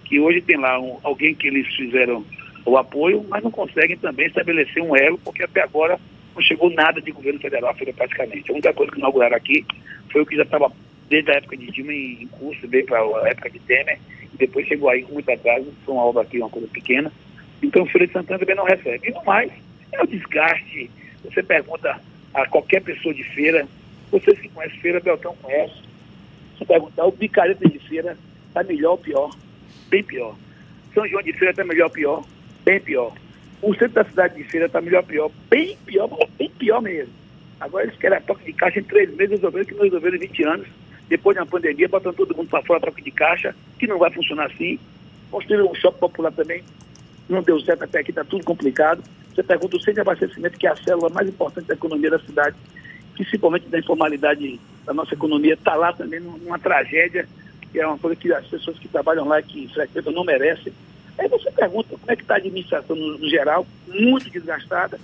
que 0.05 0.21
hoje 0.21 0.41
tem 0.41 0.57
lá 0.57 0.79
um, 0.79 0.99
alguém 1.03 1.35
que 1.35 1.49
eles 1.49 1.67
fizeram 1.75 2.25
o 2.67 2.77
apoio, 2.77 3.25
mas 3.29 3.43
não 3.43 3.51
conseguem 3.51 3.97
também 3.97 4.27
estabelecer 4.27 4.83
um 4.83 4.97
elo, 4.97 5.19
porque 5.19 5.43
até 5.43 5.63
agora 5.63 5.99
não 6.35 6.43
chegou 6.43 6.71
nada 6.71 7.01
de 7.01 7.11
governo 7.11 7.41
federal 7.41 7.75
praticamente. 7.75 8.51
A 8.51 8.53
única 8.53 8.73
coisa 8.73 8.93
que 8.93 8.99
inauguraram 8.99 9.37
aqui 9.37 9.65
foi 10.11 10.23
o 10.23 10.27
que 10.27 10.37
já 10.37 10.43
estava 10.43 10.73
desde 11.09 11.31
a 11.31 11.35
época 11.35 11.57
de 11.57 11.71
Dilma 11.71 11.93
em 11.93 12.27
curso, 12.29 12.67
veio 12.67 12.87
para 12.87 12.99
a 12.99 13.29
época 13.29 13.51
de 13.51 13.59
Temer, 13.61 13.99
depois 14.39 14.67
chegou 14.67 14.89
aí 14.89 15.03
com 15.03 15.15
muito 15.15 15.31
atraso, 15.31 15.73
uma 15.87 16.05
obra 16.05 16.23
aqui, 16.23 16.39
uma 16.39 16.51
coisa 16.51 16.69
pequena. 16.69 17.13
Então 17.63 17.83
o 17.83 17.87
Feira 17.87 18.07
de 18.07 18.13
Santana 18.13 18.39
também 18.39 18.57
não 18.57 18.65
recebe. 18.65 19.09
E 19.09 19.13
no 19.13 19.25
mais, 19.25 19.51
é 19.93 20.03
o 20.03 20.07
desgaste. 20.07 20.91
Você 21.25 21.43
pergunta 21.43 22.01
a 22.33 22.47
qualquer 22.47 22.83
pessoa 22.83 23.15
de 23.15 23.25
feira, 23.25 23.67
vocês 24.11 24.39
que 24.39 24.49
conhecem 24.49 24.81
feira, 24.81 25.01
Beltrão 25.01 25.37
conhece. 25.41 25.75
Você 26.59 26.65
perguntar, 26.65 27.07
o 27.07 27.13
picareta 27.13 27.69
de 27.69 27.79
feira 27.79 28.17
está 28.49 28.63
melhor 28.63 28.93
ou 28.93 28.99
pior? 28.99 29.37
Bem 29.89 30.03
pior. 30.03 30.37
São 30.93 31.07
João 31.09 31.23
de 31.23 31.33
Feira 31.33 31.51
está 31.51 31.65
melhor 31.65 31.87
ou 31.87 31.91
pior? 31.91 32.25
Bem 32.65 32.81
pior. 32.81 33.13
O 33.63 33.73
centro 33.75 33.95
da 33.95 34.05
cidade 34.05 34.37
de 34.37 34.45
feira 34.45 34.67
está 34.67 34.81
melhor 34.81 35.01
ou 35.01 35.07
pior? 35.07 35.31
Bem 35.51 35.77
pior, 35.85 36.09
bem 36.39 36.51
pior 36.51 36.81
mesmo. 36.81 37.13
Agora 37.61 37.85
eles 37.85 37.97
querem 37.97 38.19
a 38.19 38.21
toque 38.21 38.45
de 38.45 38.53
caixa 38.53 38.81
em 38.81 38.85
três 38.85 39.13
meses, 39.15 39.37
resolveram 39.37 39.65
que 39.65 39.75
não 39.75 39.85
resolveram 39.85 40.17
em 40.17 40.21
20 40.21 40.45
anos 40.45 40.69
depois 41.09 41.35
de 41.35 41.41
uma 41.41 41.47
pandemia, 41.47 41.89
botando 41.89 42.17
todo 42.17 42.37
mundo 42.37 42.49
para 42.49 42.63
fora 42.63 42.81
troca 42.81 43.03
de 43.03 43.11
caixa, 43.11 43.55
que 43.79 43.87
não 43.87 43.99
vai 43.99 44.11
funcionar 44.11 44.47
assim. 44.47 44.79
Construíram 45.31 45.71
um 45.71 45.75
shopping 45.75 45.99
popular 45.99 46.33
também, 46.33 46.63
não 47.29 47.43
deu 47.43 47.61
certo 47.61 47.85
até 47.85 48.01
aqui, 48.01 48.11
está 48.11 48.25
tudo 48.25 48.45
complicado. 48.45 49.03
Você 49.35 49.43
pergunta 49.43 49.77
o 49.77 49.81
centro 49.81 49.95
de 49.95 50.01
abastecimento, 50.01 50.59
que 50.59 50.67
é 50.67 50.71
a 50.71 50.77
célula 50.77 51.11
mais 51.11 51.29
importante 51.29 51.67
da 51.67 51.75
economia 51.75 52.11
da 52.11 52.19
cidade, 52.21 52.57
principalmente 53.15 53.67
da 53.67 53.79
informalidade 53.79 54.61
da 54.85 54.95
nossa 54.95 55.15
economia, 55.15 55.55
está 55.55 55.75
lá 55.75 55.93
também 55.93 56.21
numa 56.21 56.59
tragédia, 56.59 57.29
que 57.73 57.81
é 57.81 57.87
uma 57.87 57.99
coisa 57.99 58.15
que 58.15 58.33
as 58.33 58.47
pessoas 58.47 58.79
que 58.79 58.87
trabalham 58.87 59.27
lá, 59.27 59.43
que 59.43 59.67
frequentam, 59.69 60.13
não 60.13 60.25
merecem. 60.25 60.73
Aí 61.19 61.29
você 61.29 61.51
pergunta 61.51 61.89
como 61.91 62.11
é 62.11 62.17
que 62.17 62.23
está 62.23 62.35
a 62.35 62.37
administração 62.37 62.95
no, 62.95 63.19
no, 63.19 63.29
geral, 63.29 63.67
muito 63.89 64.31
desgastada, 64.31 65.01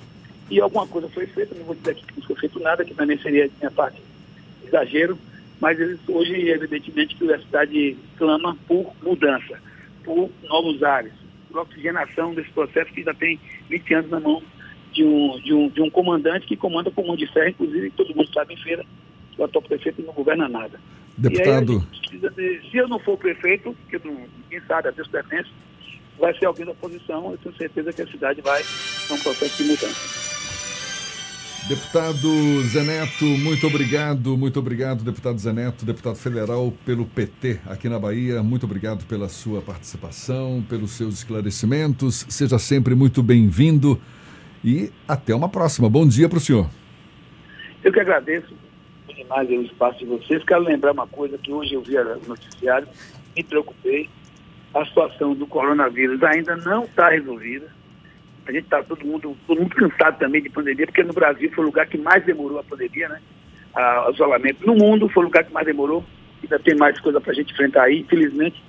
e 0.49 0.61
alguma 0.61 0.87
coisa 0.87 1.09
foi 1.09 1.27
feita, 1.27 1.55
não 1.55 1.65
vou 1.65 1.75
dizer 1.75 1.95
que 1.95 2.05
não 2.17 2.27
foi 2.27 2.37
feito 2.37 2.61
nada, 2.61 2.85
que 2.85 2.95
também 2.95 3.19
seria 3.19 3.49
minha 3.59 3.71
parte 3.71 4.03
exagero, 4.65 5.19
mas 5.61 5.79
eles, 5.79 5.99
hoje, 6.09 6.49
evidentemente, 6.49 7.15
que 7.15 7.33
a 7.33 7.39
cidade 7.39 7.97
clama 8.17 8.57
por 8.67 8.93
mudança, 9.03 9.61
por 10.03 10.31
novos 10.45 10.83
ares, 10.83 11.13
por 11.51 11.61
oxigenação 11.61 12.35
desse 12.35 12.51
processo 12.51 12.93
que 12.93 13.03
já 13.03 13.13
tem 13.13 13.39
20 13.69 13.95
anos 13.95 14.11
na 14.11 14.21
mão 14.21 14.43
de 14.93 15.05
um, 15.05 15.41
de 15.41 15.55
um, 15.55 15.69
de 15.69 15.83
um 15.83 15.91
comandante 15.91 16.47
que 16.47 16.57
comanda 16.57 16.91
com 16.91 17.07
mão 17.07 17.17
de 17.17 17.27
ferro, 17.27 17.51
inclusive 17.51 17.91
todo 17.91 18.15
mundo 18.15 18.33
sabe 18.33 18.55
em 18.55 18.57
feira, 18.57 18.85
que 19.33 19.41
o 19.41 19.45
atual 19.45 19.63
prefeito 19.63 20.03
não 20.03 20.13
governa 20.13 20.49
nada. 20.49 20.81
Deputado. 21.17 21.87
De, 22.11 22.71
se 22.71 22.77
eu 22.77 22.89
não 22.89 22.99
for 22.99 23.17
prefeito, 23.19 23.77
porque 23.83 24.01
não, 24.09 24.27
ninguém 24.43 24.67
sabe, 24.67 24.89
a 24.89 24.91
Deus 24.91 25.09
pertence, 25.09 25.51
vai 26.19 26.37
ser 26.39 26.47
alguém 26.47 26.65
da 26.65 26.73
oposição, 26.73 27.31
eu 27.31 27.39
tenho 27.39 27.55
certeza 27.57 27.93
que 27.93 28.03
a 28.03 28.07
cidade 28.07 28.41
vai 28.41 28.63
ter 28.63 29.15
um 29.15 29.19
processo 29.19 29.63
de 29.63 29.69
mudança. 29.69 30.30
Deputado 31.71 32.29
Zeneto, 32.63 33.25
muito 33.25 33.65
obrigado, 33.65 34.37
muito 34.37 34.59
obrigado, 34.59 35.05
deputado 35.05 35.39
Zeneto, 35.39 35.87
deputado 35.87 36.17
federal 36.17 36.73
pelo 36.85 37.07
PT 37.07 37.61
aqui 37.65 37.89
na 37.89 37.97
Bahia. 37.97 38.43
Muito 38.43 38.67
obrigado 38.67 39.07
pela 39.07 39.29
sua 39.29 39.63
participação, 39.63 40.65
pelos 40.69 40.91
seus 40.91 41.19
esclarecimentos. 41.19 42.27
Seja 42.29 42.59
sempre 42.59 42.97
muito 42.97 43.23
bem-vindo 43.23 44.01
e 44.65 44.91
até 45.07 45.33
uma 45.33 45.49
próxima. 45.49 45.89
Bom 45.89 46.09
dia 46.09 46.29
para 46.29 46.39
o 46.39 46.41
senhor. 46.41 46.69
Eu 47.85 47.93
que 47.93 48.01
agradeço 48.01 48.53
demais 49.07 49.49
o 49.49 49.63
espaço 49.63 50.01
de 50.01 50.07
vocês. 50.07 50.43
Quero 50.43 50.65
lembrar 50.65 50.91
uma 50.91 51.07
coisa 51.07 51.39
que 51.39 51.53
hoje 51.53 51.75
eu 51.75 51.83
vi 51.83 51.95
no 51.95 52.31
noticiário, 52.31 52.89
me 53.37 53.45
preocupei. 53.45 54.11
A 54.75 54.85
situação 54.87 55.37
do 55.37 55.47
coronavírus 55.47 56.21
ainda 56.25 56.57
não 56.57 56.83
está 56.83 57.11
resolvida 57.11 57.71
a 58.51 58.53
gente 58.53 58.65
está 58.65 58.83
todo 58.83 59.07
mundo, 59.07 59.37
todo 59.47 59.61
mundo 59.61 59.75
cansado 59.75 60.19
também 60.19 60.43
de 60.43 60.51
pandemia, 60.51 60.87
porque 60.87 61.03
no 61.03 61.13
Brasil 61.13 61.51
foi 61.53 61.65
o 61.65 61.69
lugar 61.69 61.87
que 61.87 61.97
mais 61.97 62.25
demorou 62.25 62.59
a 62.59 62.65
pandemia, 62.65 63.09
né? 63.09 63.21
o 64.07 64.11
isolamento. 64.11 64.67
No 64.67 64.75
mundo 64.75 65.09
foi 65.09 65.23
o 65.23 65.27
lugar 65.27 65.45
que 65.45 65.53
mais 65.53 65.67
demorou. 65.67 66.05
Ainda 66.43 66.59
tem 66.59 66.75
mais 66.75 66.99
coisa 67.01 67.21
para 67.21 67.31
a 67.31 67.35
gente 67.35 67.53
enfrentar 67.53 67.85
aí. 67.85 68.01
Infelizmente, 68.01 68.61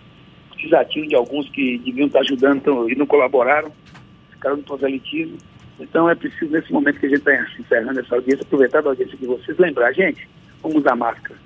desatino 0.62 1.08
de 1.08 1.16
alguns 1.16 1.50
que 1.50 1.80
deviam 1.80 2.08
estar 2.08 2.20
ajudando 2.20 2.58
então, 2.58 2.90
e 2.90 2.96
não 2.96 3.08
colaboraram, 3.08 3.72
ficaram 4.32 4.58
no 4.58 4.64
proselitismo. 4.64 5.38
Então 5.80 6.08
é 6.08 6.14
preciso, 6.14 6.52
nesse 6.52 6.72
momento 6.72 7.00
que 7.00 7.08
a 7.08 7.10
gente 7.10 7.20
está 7.20 7.34
encerrando 7.60 8.00
essa 8.00 8.16
audiência, 8.16 8.44
aproveitar 8.44 8.86
a 8.86 8.90
audiência 8.90 9.18
de 9.18 9.26
vocês, 9.26 9.58
lembrar, 9.58 9.92
gente, 9.94 10.30
vamos 10.62 10.78
usar 10.78 10.96
máscara, 10.96 11.40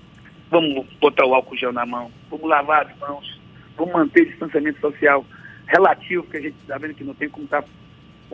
vamos 0.52 0.86
botar 1.00 1.26
o 1.26 1.34
álcool 1.34 1.56
gel 1.56 1.72
na 1.72 1.86
mão, 1.86 2.12
vamos 2.30 2.50
lavar 2.50 2.88
as 2.88 2.98
mãos, 2.98 3.40
vamos 3.78 3.94
manter 3.94 4.24
o 4.24 4.26
distanciamento 4.26 4.82
social 4.82 5.26
relativo, 5.68 6.24
porque 6.24 6.38
a 6.38 6.42
gente 6.42 6.56
está 6.60 6.78
vendo 6.78 6.94
que 6.94 7.04
não 7.04 7.14
tem 7.14 7.30
como 7.30 7.46
estar 7.46 7.62
tá 7.62 7.68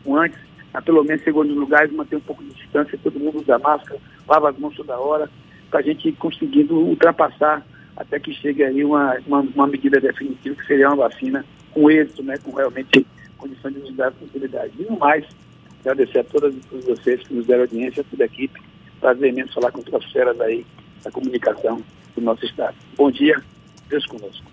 antes, 0.08 0.40
a 0.74 0.82
pelo 0.82 1.04
menos 1.04 1.26
nos 1.26 1.58
lugares, 1.58 1.92
manter 1.92 2.16
um 2.16 2.22
pouco 2.22 2.44
de 2.44 2.54
distância, 2.54 3.00
todo 3.04 3.20
mundo 3.20 3.40
usa 3.40 3.60
máscara, 3.60 4.00
lava 4.28 4.50
as 4.50 4.58
mãos 4.58 4.76
toda 4.76 4.98
hora, 4.98 5.30
para 5.70 5.80
a 5.80 5.84
gente 5.84 6.10
ir 6.10 6.14
conseguindo 6.14 6.76
ultrapassar 6.76 7.66
até 7.96 8.20
que 8.20 8.34
chegue 8.34 8.64
aí 8.64 8.84
uma, 8.84 9.18
uma, 9.28 9.42
uma, 9.42 9.68
medida 9.68 10.00
definitiva, 10.00 10.56
que 10.56 10.66
seria 10.66 10.88
uma 10.88 11.08
vacina 11.08 11.46
com 11.72 11.90
êxito, 11.90 12.24
né, 12.24 12.38
com 12.38 12.52
realmente 12.52 13.06
condições 13.38 13.74
de 13.74 13.80
nos 13.82 13.96
dar 13.96 14.12
possibilidade. 14.12 14.72
E 14.80 14.84
no 14.84 14.98
mais, 14.98 15.26
agradecer 15.82 16.20
a 16.20 16.24
todas 16.24 16.56
e 16.56 16.60
todos 16.62 16.86
vocês 16.86 17.22
que 17.22 17.34
nos 17.34 17.46
deram 17.46 17.62
audiência, 17.62 18.06
toda 18.10 18.24
a 18.24 18.26
equipe. 18.26 18.62
Prazer 19.00 19.30
imenso 19.30 19.54
falar 19.54 19.72
com 19.72 19.82
as 19.98 20.12
feras 20.12 20.40
aí 20.42 20.66
da 21.04 21.12
comunicação 21.12 21.82
do 22.16 22.22
nosso 22.22 22.46
Estado. 22.46 22.76
Bom 22.96 23.12
dia, 23.12 23.42
Deus 23.90 24.06
conosco. 24.06 24.51